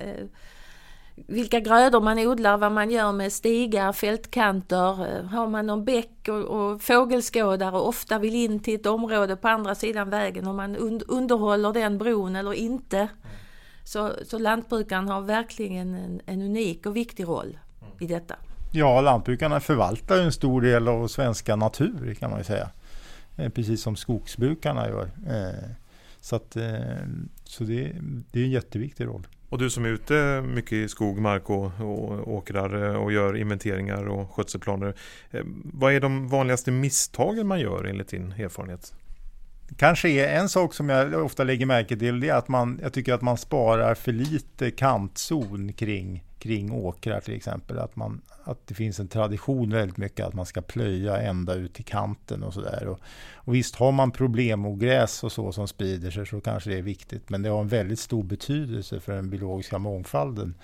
vilka 1.27 1.59
grödor 1.59 2.01
man 2.01 2.19
odlar, 2.19 2.57
vad 2.57 2.71
man 2.71 2.91
gör 2.91 3.11
med 3.11 3.33
stigar, 3.33 3.93
fältkanter, 3.93 5.23
har 5.23 5.47
man 5.47 5.67
någon 5.67 5.85
bäck 5.85 6.27
och, 6.27 6.35
och 6.35 6.81
fågelskådare 6.81 7.75
och 7.75 7.87
ofta 7.87 8.19
vill 8.19 8.35
in 8.35 8.59
till 8.59 8.75
ett 8.75 8.85
område 8.85 9.35
på 9.35 9.47
andra 9.47 9.75
sidan 9.75 10.09
vägen 10.09 10.47
om 10.47 10.55
man 10.55 10.75
un 10.75 11.01
underhåller 11.07 11.73
den 11.73 11.97
bron 11.97 12.35
eller 12.35 12.53
inte. 12.53 13.07
Så, 13.89 14.13
så 14.25 14.39
lantbrukaren 14.39 15.07
har 15.07 15.21
verkligen 15.21 15.95
en, 15.95 16.21
en 16.25 16.41
unik 16.41 16.85
och 16.85 16.95
viktig 16.95 17.23
roll 17.23 17.57
i 17.99 18.07
detta. 18.07 18.35
Ja, 18.71 19.01
lantbrukarna 19.01 19.59
förvaltar 19.59 20.17
en 20.17 20.31
stor 20.31 20.61
del 20.61 20.87
av 20.87 21.07
svenska 21.07 21.55
natur 21.55 22.13
kan 22.19 22.29
man 22.29 22.39
ju 22.39 22.43
säga. 22.43 22.69
Eh, 23.37 23.49
precis 23.49 23.81
som 23.81 23.95
skogsbrukarna 23.95 24.87
gör. 24.87 25.11
Eh, 25.27 25.69
så, 26.21 26.35
att, 26.35 26.55
eh, 26.55 26.79
så 27.43 27.63
det, 27.63 27.95
det 28.31 28.39
är 28.39 28.43
en 28.43 28.51
jätteviktig 28.51 29.05
roll. 29.05 29.27
Och 29.49 29.57
du 29.57 29.69
som 29.69 29.85
är 29.85 29.89
ute 29.89 30.41
mycket 30.41 30.71
i 30.71 30.87
skog, 30.87 31.19
mark 31.19 31.49
och, 31.49 31.71
och 31.81 32.33
åkrar 32.33 32.95
och 32.95 33.11
gör 33.11 33.37
inventeringar 33.37 34.07
och 34.07 34.31
skötselplaner. 34.31 34.93
Vad 35.73 35.93
är 35.93 36.01
de 36.01 36.27
vanligaste 36.27 36.71
misstagen 36.71 37.47
man 37.47 37.59
gör 37.59 37.83
enligt 37.83 38.07
din 38.07 38.31
erfarenhet? 38.31 38.93
Kanske 39.77 40.09
är 40.09 40.39
en 40.39 40.49
sak 40.49 40.73
som 40.73 40.89
jag 40.89 41.25
ofta 41.25 41.43
lägger 41.43 41.65
märke 41.65 41.97
till, 41.97 42.19
det 42.19 42.29
är 42.29 42.33
att 42.33 42.47
man, 42.47 42.79
jag 42.81 42.93
tycker 42.93 43.13
att 43.13 43.21
man 43.21 43.37
sparar 43.37 43.95
för 43.95 44.11
lite 44.11 44.71
kantzon 44.71 45.73
kring, 45.73 46.23
kring 46.39 46.71
åkrar 46.71 47.19
till 47.19 47.33
exempel. 47.33 47.79
Att, 47.79 47.95
man, 47.95 48.21
att 48.43 48.67
det 48.67 48.73
finns 48.73 48.99
en 48.99 49.07
tradition 49.07 49.69
väldigt 49.69 49.97
mycket 49.97 50.25
att 50.25 50.33
man 50.33 50.45
ska 50.45 50.61
plöja 50.61 51.21
ända 51.21 51.53
ut 51.53 51.73
till 51.73 51.85
kanten 51.85 52.43
och 52.43 52.53
sådär. 52.53 52.87
Och, 52.87 52.99
och 53.33 53.55
visst, 53.55 53.75
har 53.75 53.91
man 53.91 54.11
problemogräs 54.11 55.23
och 55.23 55.31
så 55.31 55.51
som 55.51 55.67
sprider 55.67 56.11
sig 56.11 56.25
så 56.25 56.41
kanske 56.41 56.69
det 56.69 56.77
är 56.77 56.81
viktigt, 56.81 57.29
men 57.29 57.41
det 57.41 57.49
har 57.49 57.61
en 57.61 57.67
väldigt 57.67 57.99
stor 57.99 58.23
betydelse 58.23 58.99
för 58.99 59.13
den 59.13 59.29
biologiska 59.29 59.77
mångfalden. 59.77 60.55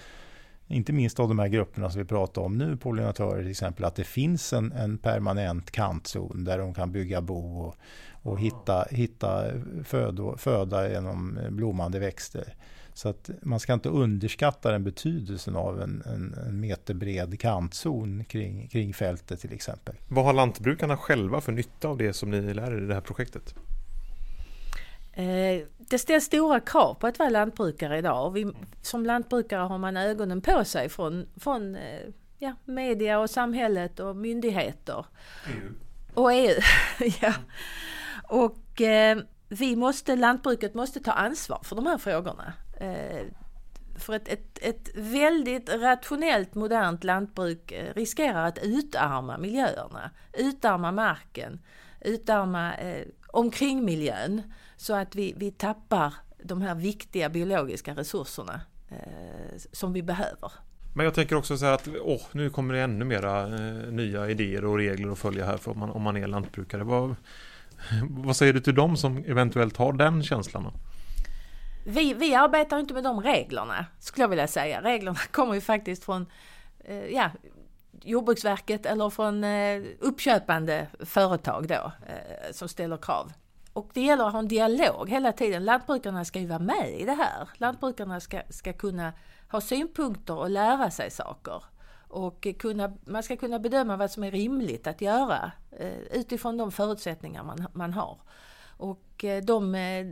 Inte 0.68 0.94
minst 0.94 1.20
av 1.20 1.28
de 1.28 1.40
här 1.40 1.48
grupperna 1.48 1.90
som 1.90 2.02
vi 2.02 2.08
pratar 2.08 2.42
om 2.42 2.58
nu, 2.58 2.78
pollinatörer 2.78 3.42
till 3.42 3.52
exempel, 3.52 3.86
att 3.86 3.96
det 3.96 4.04
finns 4.04 4.54
en, 4.54 4.72
en 4.72 4.98
permanent 4.98 5.72
kantzon 5.72 6.44
där 6.44 6.58
de 6.58 6.74
kan 6.74 6.92
bygga 6.92 7.22
bo 7.22 7.60
och, 7.60 7.76
och 8.26 8.40
hitta, 8.40 8.86
hitta 8.92 9.44
födo, 9.84 10.38
föda 10.38 10.90
genom 10.90 11.40
blommande 11.50 12.00
växter. 12.00 12.54
Så 12.94 13.10
att 13.10 13.30
man 13.42 13.60
ska 13.60 13.74
inte 13.74 13.90
underskatta 13.90 14.72
den 14.72 14.84
betydelsen 14.84 15.56
av 15.56 15.82
en, 15.82 16.04
en, 16.06 16.36
en 16.48 16.60
meterbred 16.60 17.40
kantzon 17.40 18.26
kring, 18.26 18.68
kring 18.68 18.94
fältet 18.94 19.40
till 19.40 19.54
exempel. 19.54 19.96
Vad 20.08 20.26
har 20.26 20.34
lantbrukarna 20.34 20.98
själva 20.98 21.42
för 21.42 21.52
nytta 21.52 21.88
av 21.88 21.98
det 21.98 22.14
som 22.14 22.32
ni 22.32 22.54
lär 22.54 22.72
er 22.72 22.84
i 22.84 22.88
det 22.88 22.94
här 22.94 23.02
projektet? 23.02 23.56
Eh, 25.14 25.68
det 25.78 26.00
ställs 26.00 26.26
stora 26.26 26.60
krav 26.60 26.94
på 26.94 27.08
att 27.08 27.20
vara 27.20 27.30
lantbrukare 27.30 27.98
idag. 27.98 28.32
Vi, 28.32 28.52
som 28.82 29.06
lantbrukare 29.06 29.62
har 29.62 29.78
man 29.78 29.98
ögonen 29.98 30.42
på 30.42 30.66
sig 30.66 30.90
från, 30.90 31.26
från 31.36 31.76
eh, 31.76 32.00
ja, 32.40 32.56
media 32.66 33.20
och 33.20 33.30
samhället 33.30 34.00
och 34.00 34.16
myndigheter. 34.16 35.06
EU. 35.48 35.72
Och 36.14 36.34
EU, 36.34 36.60
ja. 37.22 37.34
Och 38.28 38.82
eh, 38.82 39.18
vi 39.50 39.76
måste, 39.76 40.16
lantbruket 40.16 40.74
måste 40.74 41.00
ta 41.00 41.12
ansvar 41.12 41.60
för 41.64 41.76
de 41.76 41.86
här 41.86 41.98
frågorna. 41.98 42.54
Eh, 42.80 43.26
för 43.96 44.14
ett, 44.14 44.28
ett, 44.28 44.60
ett 44.62 44.90
väldigt 44.96 45.70
rationellt 45.70 46.56
modernt 46.56 47.04
lantbruk 47.04 47.72
eh, 47.72 47.94
riskerar 47.94 48.46
att 48.46 48.60
utarma 48.62 49.38
miljöerna, 49.38 50.12
utarma 50.34 50.92
marken, 50.92 51.60
utarma 52.02 52.76
eh, 52.76 53.08
omkringmiljön 53.28 54.42
så 54.78 54.94
att 54.94 55.16
vi, 55.16 55.34
vi 55.38 55.52
tappar 55.52 56.14
de 56.44 56.62
här 56.62 56.76
viktiga 56.76 57.30
biologiska 57.30 57.94
resurserna 57.94 58.62
eh, 58.90 59.58
som 59.72 59.94
vi 59.94 60.04
behöver. 60.04 60.52
Men 60.96 61.06
jag 61.06 61.14
tänker 61.14 61.36
också 61.36 61.58
så 61.58 61.66
här 61.66 61.74
att 61.74 61.88
åh, 62.02 62.22
nu 62.32 62.50
kommer 62.50 62.74
det 62.74 62.82
ännu 62.82 63.06
mera 63.06 63.42
eh, 63.42 63.92
nya 63.92 64.30
idéer 64.30 64.66
och 64.66 64.78
regler 64.78 65.12
att 65.12 65.20
följa 65.20 65.46
här 65.46 65.58
för 65.58 65.72
om 65.72 65.80
man, 65.80 65.90
om 65.90 66.02
man 66.02 66.18
är 66.18 66.28
lantbrukare. 66.28 66.84
Vad, 66.84 67.16
vad 68.10 68.36
säger 68.36 68.54
du 68.54 68.60
till 68.60 68.76
dem 68.76 68.98
som 68.98 69.18
eventuellt 69.18 69.78
har 69.78 69.94
den 69.94 70.24
känslan? 70.24 70.72
Vi, 71.88 72.14
vi 72.14 72.36
arbetar 72.36 72.80
inte 72.80 72.94
med 72.94 73.04
de 73.04 73.22
reglerna, 73.22 73.86
skulle 74.00 74.24
jag 74.24 74.30
vilja 74.30 74.48
säga. 74.48 74.82
Reglerna 74.82 75.20
kommer 75.32 75.54
ju 75.54 75.62
faktiskt 75.62 76.04
från 76.04 76.26
eh, 76.80 77.06
ja, 77.06 77.32
Jordbruksverket 78.04 78.86
eller 78.86 79.10
från 79.10 79.44
eh, 79.44 79.84
uppköpande 80.00 80.88
företag 81.00 81.68
då, 81.68 81.92
eh, 82.08 82.52
som 82.52 82.70
ställer 82.70 82.98
krav. 82.98 83.32
Och 83.74 83.90
det 83.94 84.02
gäller 84.02 84.26
att 84.26 84.32
ha 84.32 84.40
en 84.40 84.48
dialog 84.48 85.10
hela 85.10 85.32
tiden. 85.32 85.66
Lantbrukarna 85.66 86.26
ska 86.26 86.40
ju 86.40 86.48
vara 86.48 86.60
med 86.60 86.94
i 87.00 87.06
det 87.06 87.14
här. 87.14 87.50
Lantbrukarna 87.58 88.20
ska, 88.20 88.42
ska 88.50 88.74
kunna 88.74 89.14
ha 89.52 89.62
synpunkter 89.62 90.38
och 90.38 90.50
lära 90.50 90.92
sig 90.92 91.12
saker. 91.12 91.64
Och 92.16 92.48
kunna, 92.60 92.94
man 93.06 93.24
ska 93.24 93.38
kunna 93.38 93.60
bedöma 93.60 93.98
vad 93.98 94.12
som 94.12 94.24
är 94.24 94.32
rimligt 94.32 94.88
att 94.88 95.02
göra 95.02 95.52
eh, 95.72 96.00
utifrån 96.12 96.58
de 96.58 96.72
förutsättningar 96.72 97.44
man, 97.44 97.68
man 97.74 97.94
har. 97.94 98.20
Och 98.78 99.24
eh, 99.24 99.44
de 99.44 99.76
eh, 99.76 100.08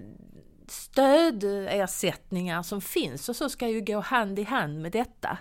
stödersättningar 0.68 2.64
som 2.64 2.82
finns 2.82 3.30
och 3.30 3.36
så 3.36 3.50
ska 3.50 3.68
ju 3.68 3.82
gå 3.82 4.00
hand 4.00 4.40
i 4.40 4.44
hand 4.44 4.82
med 4.82 4.92
detta. 4.92 5.38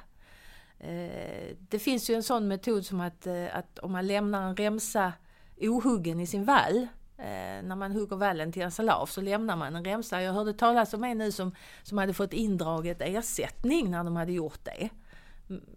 Det 1.59 1.79
finns 1.79 2.11
ju 2.11 2.15
en 2.15 2.23
sån 2.23 2.49
metod 2.49 2.87
som 2.87 3.01
att, 3.01 3.27
att 3.53 3.79
om 3.79 3.93
man 3.93 4.07
lämnar 4.07 4.49
en 4.49 4.57
remsa 4.57 5.13
ohuggen 5.61 6.21
i 6.21 6.27
sin 6.27 6.45
vall 6.45 6.87
när 7.63 7.77
man 7.77 7.93
hugger 7.93 8.17
vallen 8.17 8.53
till 8.53 8.63
en 8.63 8.71
salaf 8.71 9.11
så 9.11 9.21
lämnar 9.21 9.57
man 9.57 9.77
en 9.77 9.85
remsa. 9.85 10.23
Jag 10.23 10.33
hörde 10.33 10.53
talas 10.53 10.95
om 10.95 11.05
en 11.05 11.19
nu 11.19 11.33
som, 11.33 11.55
som 11.83 11.99
hade 11.99 12.15
fått 12.15 12.33
indraget 12.33 13.01
ersättning 13.01 13.91
när 13.91 14.05
de 14.05 14.17
hade 14.17 14.33
gjort 14.33 14.65
det. 14.65 14.91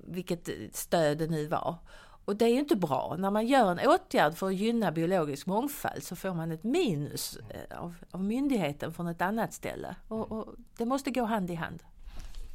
Vilket 0.08 0.50
stöd 0.72 1.18
det 1.18 1.28
nu 1.28 1.48
var. 1.48 1.78
Och 2.26 2.36
det 2.36 2.46
är 2.46 2.50
ju 2.50 2.60
inte 2.60 2.76
bra. 2.76 3.16
När 3.20 3.32
man 3.32 3.48
gör 3.48 3.72
en 3.72 3.90
åtgärd 3.90 4.36
för 4.36 4.48
att 4.48 4.56
gynna 4.56 4.92
biologisk 4.92 5.46
mångfald 5.48 6.04
så 6.04 6.16
får 6.16 6.34
man 6.34 6.52
ett 6.52 6.64
minus 6.64 7.38
eh, 7.50 7.80
av, 7.80 7.96
av 8.12 8.24
myndigheten 8.24 8.94
från 8.94 9.08
ett 9.08 9.22
annat 9.22 9.54
ställe. 9.54 9.96
Och, 10.08 10.32
och, 10.32 10.56
det 10.78 10.86
måste 10.86 11.12
gå 11.12 11.24
hand 11.24 11.52
i 11.52 11.56
hand. 11.56 11.84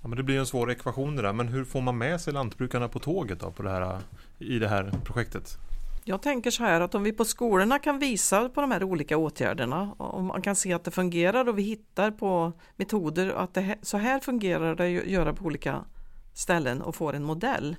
Ja, 0.02 0.08
men 0.08 0.16
det 0.16 0.22
blir 0.22 0.38
en 0.38 0.46
svår 0.46 0.70
ekvation 0.70 1.16
det 1.16 1.22
där. 1.22 1.32
Men 1.32 1.48
hur 1.48 1.64
får 1.64 1.80
man 1.80 1.98
med 1.98 2.20
sig 2.20 2.32
lantbrukarna 2.32 2.88
på 2.88 2.98
tåget 2.98 3.40
då, 3.40 3.50
på 3.50 3.62
det 3.62 3.70
här, 3.70 3.98
i 4.38 4.58
det 4.58 4.68
här 4.68 4.92
projektet? 5.04 5.58
Jag 6.04 6.22
tänker 6.22 6.50
så 6.50 6.64
här 6.64 6.80
att 6.80 6.94
om 6.94 7.02
vi 7.02 7.12
på 7.12 7.24
skolorna 7.24 7.78
kan 7.78 7.98
visa 7.98 8.48
på 8.48 8.60
de 8.60 8.70
här 8.70 8.82
olika 8.82 9.16
åtgärderna 9.16 9.92
och 9.92 10.22
man 10.22 10.42
kan 10.42 10.56
se 10.56 10.72
att 10.72 10.84
det 10.84 10.90
fungerar 10.90 11.48
och 11.48 11.58
vi 11.58 11.62
hittar 11.62 12.10
på 12.10 12.52
metoder 12.76 13.30
att 13.30 13.54
det, 13.54 13.76
så 13.82 13.96
här 13.96 14.20
fungerar 14.20 14.74
det 14.74 14.84
att 14.98 15.06
göra 15.06 15.32
på 15.32 15.44
olika 15.44 15.84
ställen 16.34 16.82
och 16.82 16.94
får 16.94 17.12
en 17.12 17.25
modell 17.25 17.76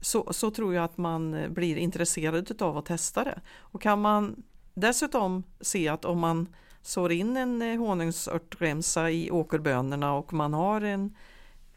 så, 0.00 0.32
så 0.32 0.50
tror 0.50 0.74
jag 0.74 0.84
att 0.84 0.98
man 0.98 1.34
eh, 1.34 1.48
blir 1.48 1.76
intresserad 1.76 2.62
av 2.62 2.76
att 2.76 2.86
testa 2.86 3.24
det. 3.24 3.40
Och 3.58 3.82
kan 3.82 4.00
man 4.00 4.42
dessutom 4.74 5.42
se 5.60 5.88
att 5.88 6.04
om 6.04 6.18
man 6.18 6.48
sår 6.82 7.12
in 7.12 7.36
en 7.36 7.62
eh, 7.62 7.78
honungsörtremsa 7.78 9.10
i 9.10 9.30
åkerbönorna 9.30 10.12
och 10.12 10.32
man 10.32 10.54
har 10.54 10.80
en 10.80 11.16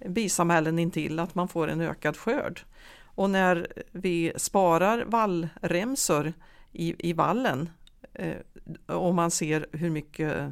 bisamhällen 0.06 0.80
intill 0.80 1.20
att 1.20 1.36
man 1.36 1.48
får 1.48 1.68
en 1.68 1.82
ökad 1.82 2.18
skörd 2.18 2.62
och 3.04 3.30
när 3.30 3.68
vi 3.92 4.34
sparar 4.36 5.06
vallremsor 5.08 6.34
i, 6.72 7.10
i 7.10 7.14
vallen. 7.14 7.70
Eh, 8.14 8.38
och 8.86 9.16
man 9.16 9.32
ser 9.32 9.66
hur 9.72 9.90
mycket 9.90 10.52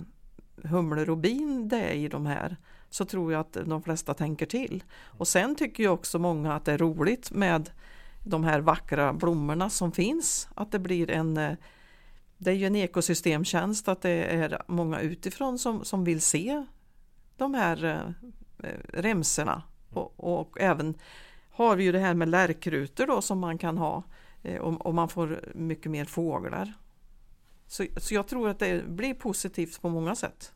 humlor 0.64 1.10
och 1.10 1.18
bin 1.18 1.70
det 1.70 1.80
är 1.80 1.94
i 1.94 2.08
de 2.08 2.26
här 2.26 2.58
så 2.90 3.06
tror 3.06 3.32
jag 3.32 3.40
att 3.40 3.58
de 3.66 3.82
flesta 3.82 4.14
tänker 4.14 4.46
till. 4.46 4.84
Och 5.06 5.28
sen 5.28 5.56
tycker 5.56 5.84
ju 5.84 5.90
också 5.90 6.20
många 6.20 6.54
att 6.54 6.66
det 6.66 6.72
är 6.72 6.78
roligt 6.78 7.32
med 7.32 7.70
de 8.24 8.44
här 8.44 8.60
vackra 8.60 9.14
blommorna 9.14 9.70
som 9.70 9.92
finns. 9.92 10.50
Att 10.56 10.72
det 10.72 10.80
blir 10.80 11.12
en 11.12 11.38
eh, 11.38 11.54
det 12.42 12.52
är 12.52 12.56
ju 12.56 12.66
en 12.66 12.76
ekosystemtjänst 12.76 13.88
att 13.88 14.02
det 14.02 14.24
är 14.24 14.62
många 14.68 15.00
utifrån 15.00 15.60
som, 15.60 15.86
som 15.86 16.04
vill 16.04 16.22
se 16.22 16.66
de 17.38 17.54
här 17.54 17.86
eh, 18.64 18.70
remserna. 18.94 19.64
Och, 19.90 20.40
och, 20.40 20.62
även 20.62 20.94
har 21.50 21.76
vi 21.76 21.84
ju 21.84 21.92
det 21.92 22.00
här 22.00 22.14
med 22.14 22.30
lärkrutor 22.30 23.08
då 23.08 23.22
som 23.22 23.40
man 23.40 23.58
kan 23.58 23.78
ha 23.78 24.04
eh, 24.44 24.62
och, 24.62 24.86
och 24.86 24.94
man 24.94 25.10
får 25.10 25.52
mycket 25.56 25.92
mer 25.92 26.06
fåglar. 26.06 26.74
Så, 27.68 27.86
så 27.98 28.14
jag 28.14 28.28
tror 28.28 28.50
att 28.50 28.60
det 28.60 28.88
blir 28.88 29.14
positivt 29.14 29.82
på 29.82 29.90
många 29.90 30.16
sätt. 30.16 30.54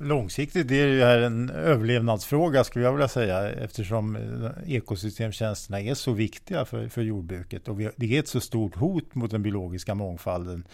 Långsiktigt 0.00 0.70
är 0.70 0.86
det 0.86 1.04
här 1.04 1.18
en 1.18 1.50
överlevnadsfråga 1.50 2.64
skulle 2.64 2.84
jag 2.84 2.92
vilja 2.92 3.08
säga 3.08 3.50
eftersom 3.50 4.16
eh, 4.16 4.74
ekosystemtjänsterna 4.74 5.80
är 5.80 5.94
så 5.94 6.12
viktiga 6.12 6.64
för, 6.64 6.88
för 6.88 7.02
jordbruket 7.02 7.68
och 7.68 7.80
vi, 7.80 7.90
det 7.96 8.16
är 8.16 8.20
ett 8.20 8.28
så 8.28 8.40
stort 8.40 8.76
hot 8.76 9.14
mot 9.14 9.30
den 9.30 9.42
biologiska 9.42 9.94
mångfalden. 9.94 10.64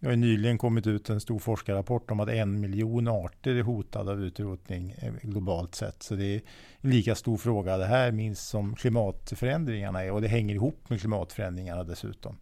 Det 0.00 0.08
har 0.08 0.16
nyligen 0.16 0.58
kommit 0.58 0.86
ut 0.86 1.10
en 1.10 1.20
stor 1.20 1.38
forskarrapport 1.38 2.10
om 2.10 2.20
att 2.20 2.28
en 2.28 2.60
miljon 2.60 3.08
arter 3.08 3.54
är 3.54 3.62
hotade 3.62 4.10
av 4.10 4.24
utrotning 4.24 4.94
eh, 4.98 5.12
globalt 5.22 5.74
sett. 5.74 6.02
Så 6.02 6.14
det 6.14 6.24
är 6.24 6.40
en 6.80 6.90
lika 6.90 7.14
stor 7.14 7.36
fråga 7.36 7.76
det 7.76 7.86
här 7.86 8.12
minst 8.12 8.48
som 8.48 8.74
klimatförändringarna 8.74 10.04
är 10.04 10.12
och 10.12 10.20
det 10.20 10.28
hänger 10.28 10.54
ihop 10.54 10.90
med 10.90 11.00
klimatförändringarna 11.00 11.84
dessutom. 11.84 12.36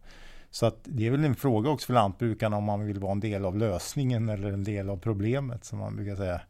Så 0.51 0.65
att 0.65 0.79
det 0.83 1.07
är 1.07 1.11
väl 1.11 1.23
en 1.23 1.35
fråga 1.35 1.69
också 1.69 1.85
för 1.85 1.93
lantbrukarna 1.93 2.57
om 2.57 2.63
man 2.63 2.85
vill 2.85 2.99
vara 2.99 3.11
en 3.11 3.19
del 3.19 3.45
av 3.45 3.57
lösningen 3.57 4.29
eller 4.29 4.51
en 4.51 4.63
del 4.63 4.89
av 4.89 4.97
problemet 4.97 5.65
som 5.65 5.79
man 5.79 5.95
brukar 5.95 6.15
säga. 6.15 6.41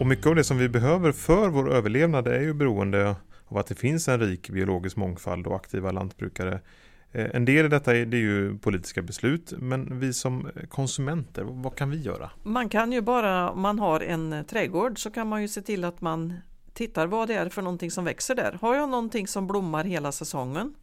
Och 0.00 0.06
mycket 0.06 0.26
av 0.26 0.34
det 0.34 0.44
som 0.44 0.58
vi 0.58 0.68
behöver 0.68 1.12
för 1.12 1.48
vår 1.48 1.72
överlevnad 1.72 2.28
är 2.28 2.40
ju 2.40 2.54
beroende 2.54 3.16
av 3.46 3.58
att 3.58 3.66
det 3.66 3.74
finns 3.74 4.08
en 4.08 4.20
rik 4.20 4.50
biologisk 4.50 4.96
mångfald 4.96 5.46
och 5.46 5.56
aktiva 5.56 5.90
lantbrukare. 5.90 6.60
Eh, 7.12 7.26
en 7.34 7.44
del 7.44 7.66
i 7.66 7.68
detta 7.68 7.96
är, 7.96 8.06
det 8.06 8.16
är 8.16 8.20
ju 8.20 8.58
politiska 8.58 9.02
beslut, 9.02 9.52
men 9.58 10.00
vi 10.00 10.12
som 10.12 10.50
konsumenter, 10.68 11.42
vad 11.44 11.74
kan 11.74 11.90
vi 11.90 12.00
göra? 12.00 12.30
Man 12.42 12.68
kan 12.68 12.92
ju 12.92 13.00
bara, 13.00 13.50
om 13.50 13.60
man 13.60 13.78
har 13.78 14.00
en 14.00 14.44
trädgård 14.44 15.02
så 15.02 15.10
kan 15.10 15.28
man 15.28 15.42
ju 15.42 15.48
se 15.48 15.62
till 15.62 15.84
att 15.84 16.00
man 16.00 16.34
tittar 16.72 17.06
vad 17.06 17.28
det 17.28 17.34
är 17.34 17.48
för 17.48 17.62
någonting 17.62 17.90
som 17.90 18.04
växer 18.04 18.34
där. 18.34 18.58
Har 18.60 18.74
jag 18.74 18.88
någonting 18.88 19.26
som 19.26 19.46
blommar 19.46 19.84
hela 19.84 20.12
säsongen 20.12 20.74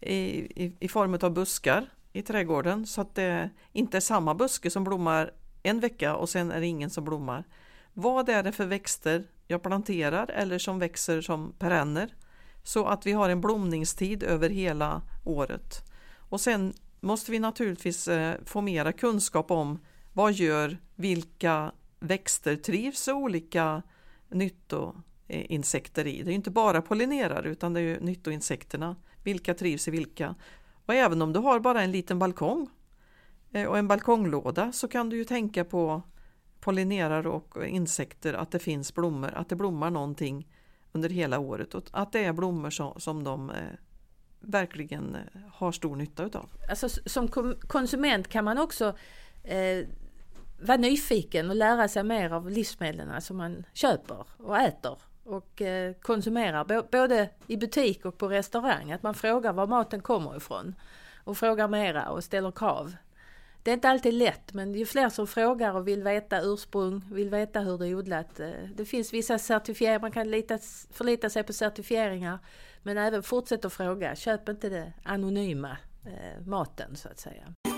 i, 0.00 0.16
i, 0.64 0.76
i 0.80 0.88
form 0.88 1.18
av 1.22 1.30
buskar 1.30 1.90
i 2.12 2.22
trädgården 2.22 2.86
så 2.86 3.00
att 3.00 3.14
det 3.14 3.50
inte 3.72 3.96
är 3.96 4.00
samma 4.00 4.34
buske 4.34 4.70
som 4.70 4.84
blommar 4.84 5.30
en 5.62 5.80
vecka 5.80 6.16
och 6.16 6.28
sen 6.28 6.50
är 6.50 6.60
det 6.60 6.66
ingen 6.66 6.90
som 6.90 7.04
blommar. 7.04 7.44
Vad 7.94 8.28
är 8.28 8.42
det 8.42 8.52
för 8.52 8.66
växter 8.66 9.24
jag 9.48 9.62
planterar 9.62 10.30
eller 10.30 10.58
som 10.58 10.78
växer 10.78 11.20
som 11.20 11.52
perenner 11.58 12.14
så 12.62 12.86
att 12.86 13.06
vi 13.06 13.12
har 13.12 13.28
en 13.28 13.40
blomningstid 13.40 14.22
över 14.22 14.50
hela 14.50 15.02
året. 15.24 15.82
Och 16.28 16.40
sen 16.40 16.74
måste 17.00 17.32
vi 17.32 17.38
naturligtvis 17.38 18.08
eh, 18.08 18.34
få 18.44 18.60
mera 18.60 18.92
kunskap 18.92 19.50
om 19.50 19.78
vad 20.12 20.32
gör 20.32 20.78
vilka 20.94 21.72
växter 22.00 22.56
trivs 22.56 23.08
och 23.08 23.16
olika 23.16 23.82
nyttoinsekter 24.28 26.06
i. 26.06 26.22
Det 26.22 26.30
är 26.32 26.34
inte 26.34 26.50
bara 26.50 26.82
pollinerare 26.82 27.48
utan 27.48 27.72
det 27.72 27.80
är 27.80 28.00
nyttoinsekterna 28.00 28.96
vilka 29.26 29.54
trivs 29.54 29.88
i 29.88 29.90
vilka? 29.90 30.34
Och 30.86 30.94
även 30.94 31.22
om 31.22 31.32
du 31.32 31.40
har 31.40 31.60
bara 31.60 31.82
en 31.82 31.92
liten 31.92 32.18
balkong 32.18 32.68
eh, 33.52 33.66
och 33.66 33.78
en 33.78 33.88
balkonglåda 33.88 34.72
så 34.72 34.88
kan 34.88 35.08
du 35.08 35.16
ju 35.16 35.24
tänka 35.24 35.64
på 35.64 36.02
pollinerare 36.60 37.28
och 37.28 37.66
insekter, 37.66 38.34
att 38.34 38.50
det 38.50 38.58
finns 38.58 38.94
blommor, 38.94 39.30
att 39.34 39.48
det 39.48 39.56
blommar 39.56 39.90
någonting 39.90 40.48
under 40.92 41.08
hela 41.08 41.38
året 41.38 41.74
och 41.74 41.84
att 41.92 42.12
det 42.12 42.24
är 42.24 42.32
blommor 42.32 42.70
som, 42.70 43.00
som 43.00 43.24
de 43.24 43.50
eh, 43.50 43.56
verkligen 44.40 45.14
eh, 45.14 45.40
har 45.52 45.72
stor 45.72 45.96
nytta 45.96 46.24
utav. 46.24 46.50
Alltså, 46.70 46.88
som 46.88 47.28
konsument 47.68 48.28
kan 48.28 48.44
man 48.44 48.58
också 48.58 48.96
eh, 49.44 49.88
vara 50.60 50.76
nyfiken 50.76 51.50
och 51.50 51.56
lära 51.56 51.88
sig 51.88 52.04
mer 52.04 52.30
av 52.30 52.50
livsmedlen 52.50 53.20
som 53.22 53.36
man 53.36 53.64
köper 53.72 54.26
och 54.38 54.58
äter 54.58 54.98
och 55.26 55.62
eh, 55.62 55.94
konsumerar 56.02 56.82
både 56.90 57.28
i 57.46 57.56
butik 57.56 58.04
och 58.04 58.18
på 58.18 58.28
restaurang. 58.28 58.92
Att 58.92 59.02
man 59.02 59.14
frågar 59.14 59.52
var 59.52 59.66
maten 59.66 60.00
kommer 60.02 60.36
ifrån 60.36 60.74
och 61.24 61.38
frågar 61.38 61.68
mera 61.68 62.08
och 62.08 62.24
ställer 62.24 62.50
krav. 62.50 62.96
Det 63.62 63.70
är 63.70 63.74
inte 63.74 63.88
alltid 63.88 64.14
lätt 64.14 64.52
men 64.52 64.74
ju 64.74 64.86
fler 64.86 65.08
som 65.08 65.26
frågar 65.26 65.74
och 65.74 65.88
vill 65.88 66.02
veta 66.02 66.40
ursprung, 66.42 67.02
vill 67.12 67.30
veta 67.30 67.60
hur 67.60 67.78
det 67.78 67.88
är 67.88 67.94
odlat. 67.94 68.40
Eh, 68.40 68.50
det 68.74 68.84
finns 68.84 69.12
vissa 69.12 69.38
certifieringar, 69.38 70.00
man 70.00 70.12
kan 70.12 70.30
lita, 70.30 70.58
förlita 70.90 71.30
sig 71.30 71.42
på 71.42 71.52
certifieringar 71.52 72.38
men 72.82 72.98
även 72.98 73.22
fortsätt 73.22 73.64
att 73.64 73.72
fråga. 73.72 74.16
Köp 74.16 74.48
inte 74.48 74.68
det 74.68 74.92
anonyma 75.04 75.76
eh, 76.04 76.46
maten 76.46 76.96
så 76.96 77.08
att 77.08 77.18
säga. 77.18 77.75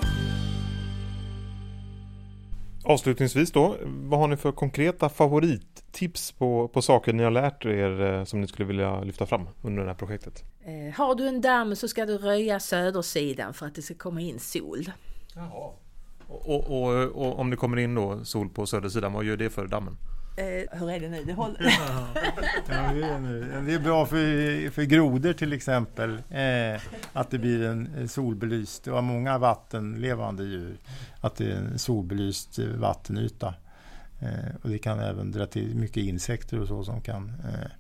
Avslutningsvis 2.84 3.52
då, 3.52 3.76
vad 3.84 4.20
har 4.20 4.28
ni 4.28 4.36
för 4.36 4.52
konkreta 4.52 5.08
favorittips 5.08 6.32
på, 6.32 6.68
på 6.68 6.82
saker 6.82 7.12
ni 7.12 7.22
har 7.22 7.30
lärt 7.30 7.64
er 7.64 8.00
eh, 8.00 8.24
som 8.24 8.40
ni 8.40 8.46
skulle 8.46 8.68
vilja 8.68 9.00
lyfta 9.00 9.26
fram 9.26 9.48
under 9.62 9.82
det 9.82 9.88
här 9.88 9.94
projektet? 9.94 10.44
Eh, 10.64 10.94
har 10.94 11.14
du 11.14 11.28
en 11.28 11.40
damm 11.40 11.76
så 11.76 11.88
ska 11.88 12.06
du 12.06 12.18
röja 12.18 12.60
södersidan 12.60 13.54
för 13.54 13.66
att 13.66 13.74
det 13.74 13.82
ska 13.82 13.94
komma 13.94 14.20
in 14.20 14.38
sol. 14.38 14.90
Jaha. 15.34 15.70
Och, 16.28 16.48
och, 16.48 16.82
och, 16.82 17.04
och 17.04 17.38
om 17.38 17.50
det 17.50 17.56
kommer 17.56 17.76
in 17.76 17.94
då 17.94 18.24
sol 18.24 18.48
på 18.48 18.66
södersidan, 18.66 19.12
vad 19.12 19.24
gör 19.24 19.36
det 19.36 19.50
för 19.50 19.66
dammen? 19.66 19.96
Eh, 20.38 20.78
hur 20.78 20.90
är 20.90 21.00
det 21.00 21.08
nu? 21.08 21.24
Det, 21.24 21.32
håller... 21.32 21.56
ja, 21.60 22.90
det, 23.66 23.74
är, 23.74 23.78
bra 23.78 24.06
för, 24.06 24.70
för 24.70 24.82
grodor 24.82 25.32
till 25.32 25.52
exempel. 25.52 26.10
Eh, 26.30 26.80
att 27.12 27.30
det 27.30 27.38
blir 27.38 27.64
en 27.64 28.08
solbelyst. 28.08 28.84
Det 28.84 28.90
var 28.90 29.02
många 29.02 29.38
vattenlevande 29.38 30.44
djur. 30.44 30.76
Att 31.20 31.36
det 31.36 31.52
är 31.52 31.56
en 31.56 31.78
solbelyst 31.78 32.58
vattenyta. 32.58 33.54
Eh, 34.20 34.54
och 34.62 34.68
det 34.68 34.78
kan 34.78 35.00
även 35.00 35.32
dra 35.32 35.46
till 35.46 35.74
mycket 35.74 36.02
insekter 36.02 36.60
och 36.60 36.68
så 36.68 36.84
som 36.84 37.00
kan 37.00 37.28
eh, 37.28 37.70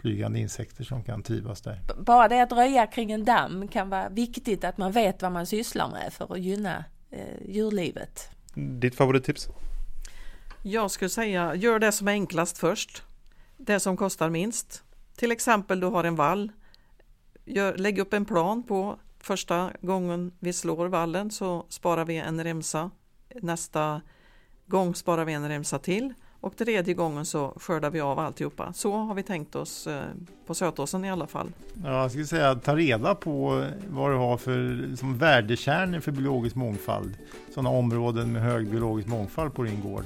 flygande 0.00 0.38
insekter 0.38 0.84
som 0.84 1.02
kan 1.02 1.22
trivas 1.22 1.60
där. 1.60 1.80
Bara 1.98 2.28
det 2.28 2.40
att 2.40 2.52
röja 2.52 2.86
kring 2.86 3.12
en 3.12 3.24
damm 3.24 3.68
kan 3.68 3.90
vara 3.90 4.08
viktigt 4.08 4.64
att 4.64 4.78
man 4.78 4.92
vet 4.92 5.22
vad 5.22 5.32
man 5.32 5.46
sysslar 5.46 5.88
med 5.88 6.12
för 6.12 6.32
att 6.34 6.40
gynna 6.40 6.84
eh, 7.10 7.48
djurlivet. 7.48 8.28
Ditt 8.54 8.94
favorittips? 8.94 9.48
Jag 10.64 10.90
skulle 10.90 11.08
säga 11.08 11.54
gör 11.54 11.78
det 11.78 11.92
som 11.92 12.08
är 12.08 12.12
enklast 12.12 12.58
först. 12.58 13.02
Det 13.56 13.80
som 13.80 13.96
kostar 13.96 14.30
minst. 14.30 14.82
Till 15.16 15.32
exempel 15.32 15.80
du 15.80 15.86
har 15.86 16.04
en 16.04 16.16
vall. 16.16 16.52
Gör, 17.44 17.76
lägg 17.76 17.98
upp 17.98 18.12
en 18.12 18.24
plan 18.24 18.62
på 18.62 18.98
första 19.20 19.70
gången 19.80 20.32
vi 20.38 20.52
slår 20.52 20.86
vallen 20.86 21.30
så 21.30 21.66
sparar 21.68 22.04
vi 22.04 22.16
en 22.16 22.44
remsa. 22.44 22.90
Nästa 23.34 24.02
gång 24.66 24.94
sparar 24.94 25.24
vi 25.24 25.32
en 25.32 25.48
remsa 25.48 25.78
till 25.78 26.14
och 26.40 26.56
tredje 26.56 26.94
gången 26.94 27.24
så 27.26 27.52
skördar 27.56 27.90
vi 27.90 28.00
av 28.00 28.18
alltihopa. 28.18 28.72
Så 28.72 28.92
har 28.92 29.14
vi 29.14 29.22
tänkt 29.22 29.54
oss 29.54 29.86
eh, 29.86 30.02
på 30.46 30.54
Sötåsen 30.54 31.04
i 31.04 31.10
alla 31.10 31.26
fall. 31.26 31.52
Ja, 31.84 32.02
jag 32.02 32.10
skulle 32.10 32.26
säga 32.26 32.54
ta 32.54 32.76
reda 32.76 33.14
på 33.14 33.66
vad 33.88 34.10
du 34.10 34.16
har 34.16 34.36
för 34.36 34.96
som 34.96 35.18
värdekärnor 35.18 36.00
för 36.00 36.12
biologisk 36.12 36.56
mångfald. 36.56 37.16
Sådana 37.50 37.70
områden 37.70 38.32
med 38.32 38.42
hög 38.42 38.70
biologisk 38.70 39.08
mångfald 39.08 39.54
på 39.54 39.62
din 39.62 39.80
gård 39.80 40.04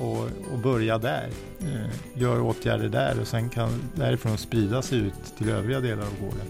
och, 0.00 0.52
och 0.52 0.58
börja 0.62 0.98
där. 0.98 1.28
Eh, 1.60 2.20
gör 2.20 2.40
åtgärder 2.40 2.88
där 2.88 3.20
och 3.20 3.26
sen 3.26 3.48
kan 3.48 3.82
därifrån 3.94 4.38
sprida 4.38 4.82
sig 4.82 4.98
ut 4.98 5.36
till 5.38 5.48
övriga 5.48 5.80
delar 5.80 6.02
av 6.02 6.20
gården. 6.20 6.46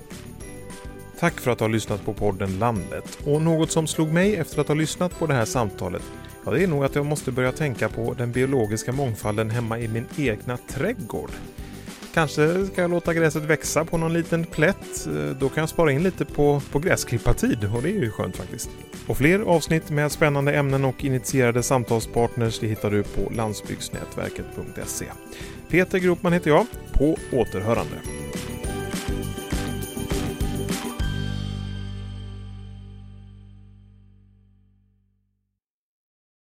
Tack 1.18 1.40
för 1.40 1.50
att 1.50 1.58
du 1.58 1.64
har 1.64 1.68
lyssnat 1.68 2.04
på 2.04 2.14
podden 2.14 2.58
Landet. 2.58 3.18
Och 3.24 3.42
något 3.42 3.70
som 3.70 3.86
slog 3.86 4.12
mig 4.12 4.36
efter 4.36 4.60
att 4.60 4.68
ha 4.68 4.74
lyssnat 4.74 5.18
på 5.18 5.26
det 5.26 5.34
här 5.34 5.44
samtalet 5.44 6.02
Ja, 6.44 6.50
det 6.50 6.62
är 6.62 6.66
nog 6.66 6.84
att 6.84 6.94
jag 6.94 7.06
måste 7.06 7.32
börja 7.32 7.52
tänka 7.52 7.88
på 7.88 8.14
den 8.14 8.32
biologiska 8.32 8.92
mångfalden 8.92 9.50
hemma 9.50 9.78
i 9.78 9.88
min 9.88 10.06
egna 10.18 10.56
trädgård. 10.56 11.30
Kanske 12.14 12.66
ska 12.66 12.80
jag 12.80 12.90
låta 12.90 13.14
gräset 13.14 13.42
växa 13.42 13.84
på 13.84 13.98
någon 13.98 14.12
liten 14.12 14.44
plätt. 14.44 15.06
Eh, 15.06 15.36
då 15.40 15.48
kan 15.48 15.62
jag 15.62 15.68
spara 15.68 15.92
in 15.92 16.02
lite 16.02 16.24
på, 16.24 16.62
på 16.72 16.78
gräsklippartid 16.78 17.64
och 17.74 17.82
det 17.82 17.88
är 17.88 18.02
ju 18.02 18.10
skönt 18.10 18.36
faktiskt. 18.36 18.70
Och 19.06 19.16
fler 19.16 19.40
avsnitt 19.40 19.90
med 19.90 20.12
spännande 20.12 20.52
ämnen 20.52 20.84
och 20.84 21.04
initierade 21.04 21.62
samtalspartners 21.62 22.58
det 22.58 22.66
hittar 22.66 22.90
du 22.90 23.02
på 23.02 23.32
landsbygdsnätverket.se. 23.34 25.06
Peter 25.68 25.98
Gropman 25.98 26.32
heter 26.32 26.50
jag. 26.50 26.66
På 26.92 27.16
återhörande. 27.32 27.96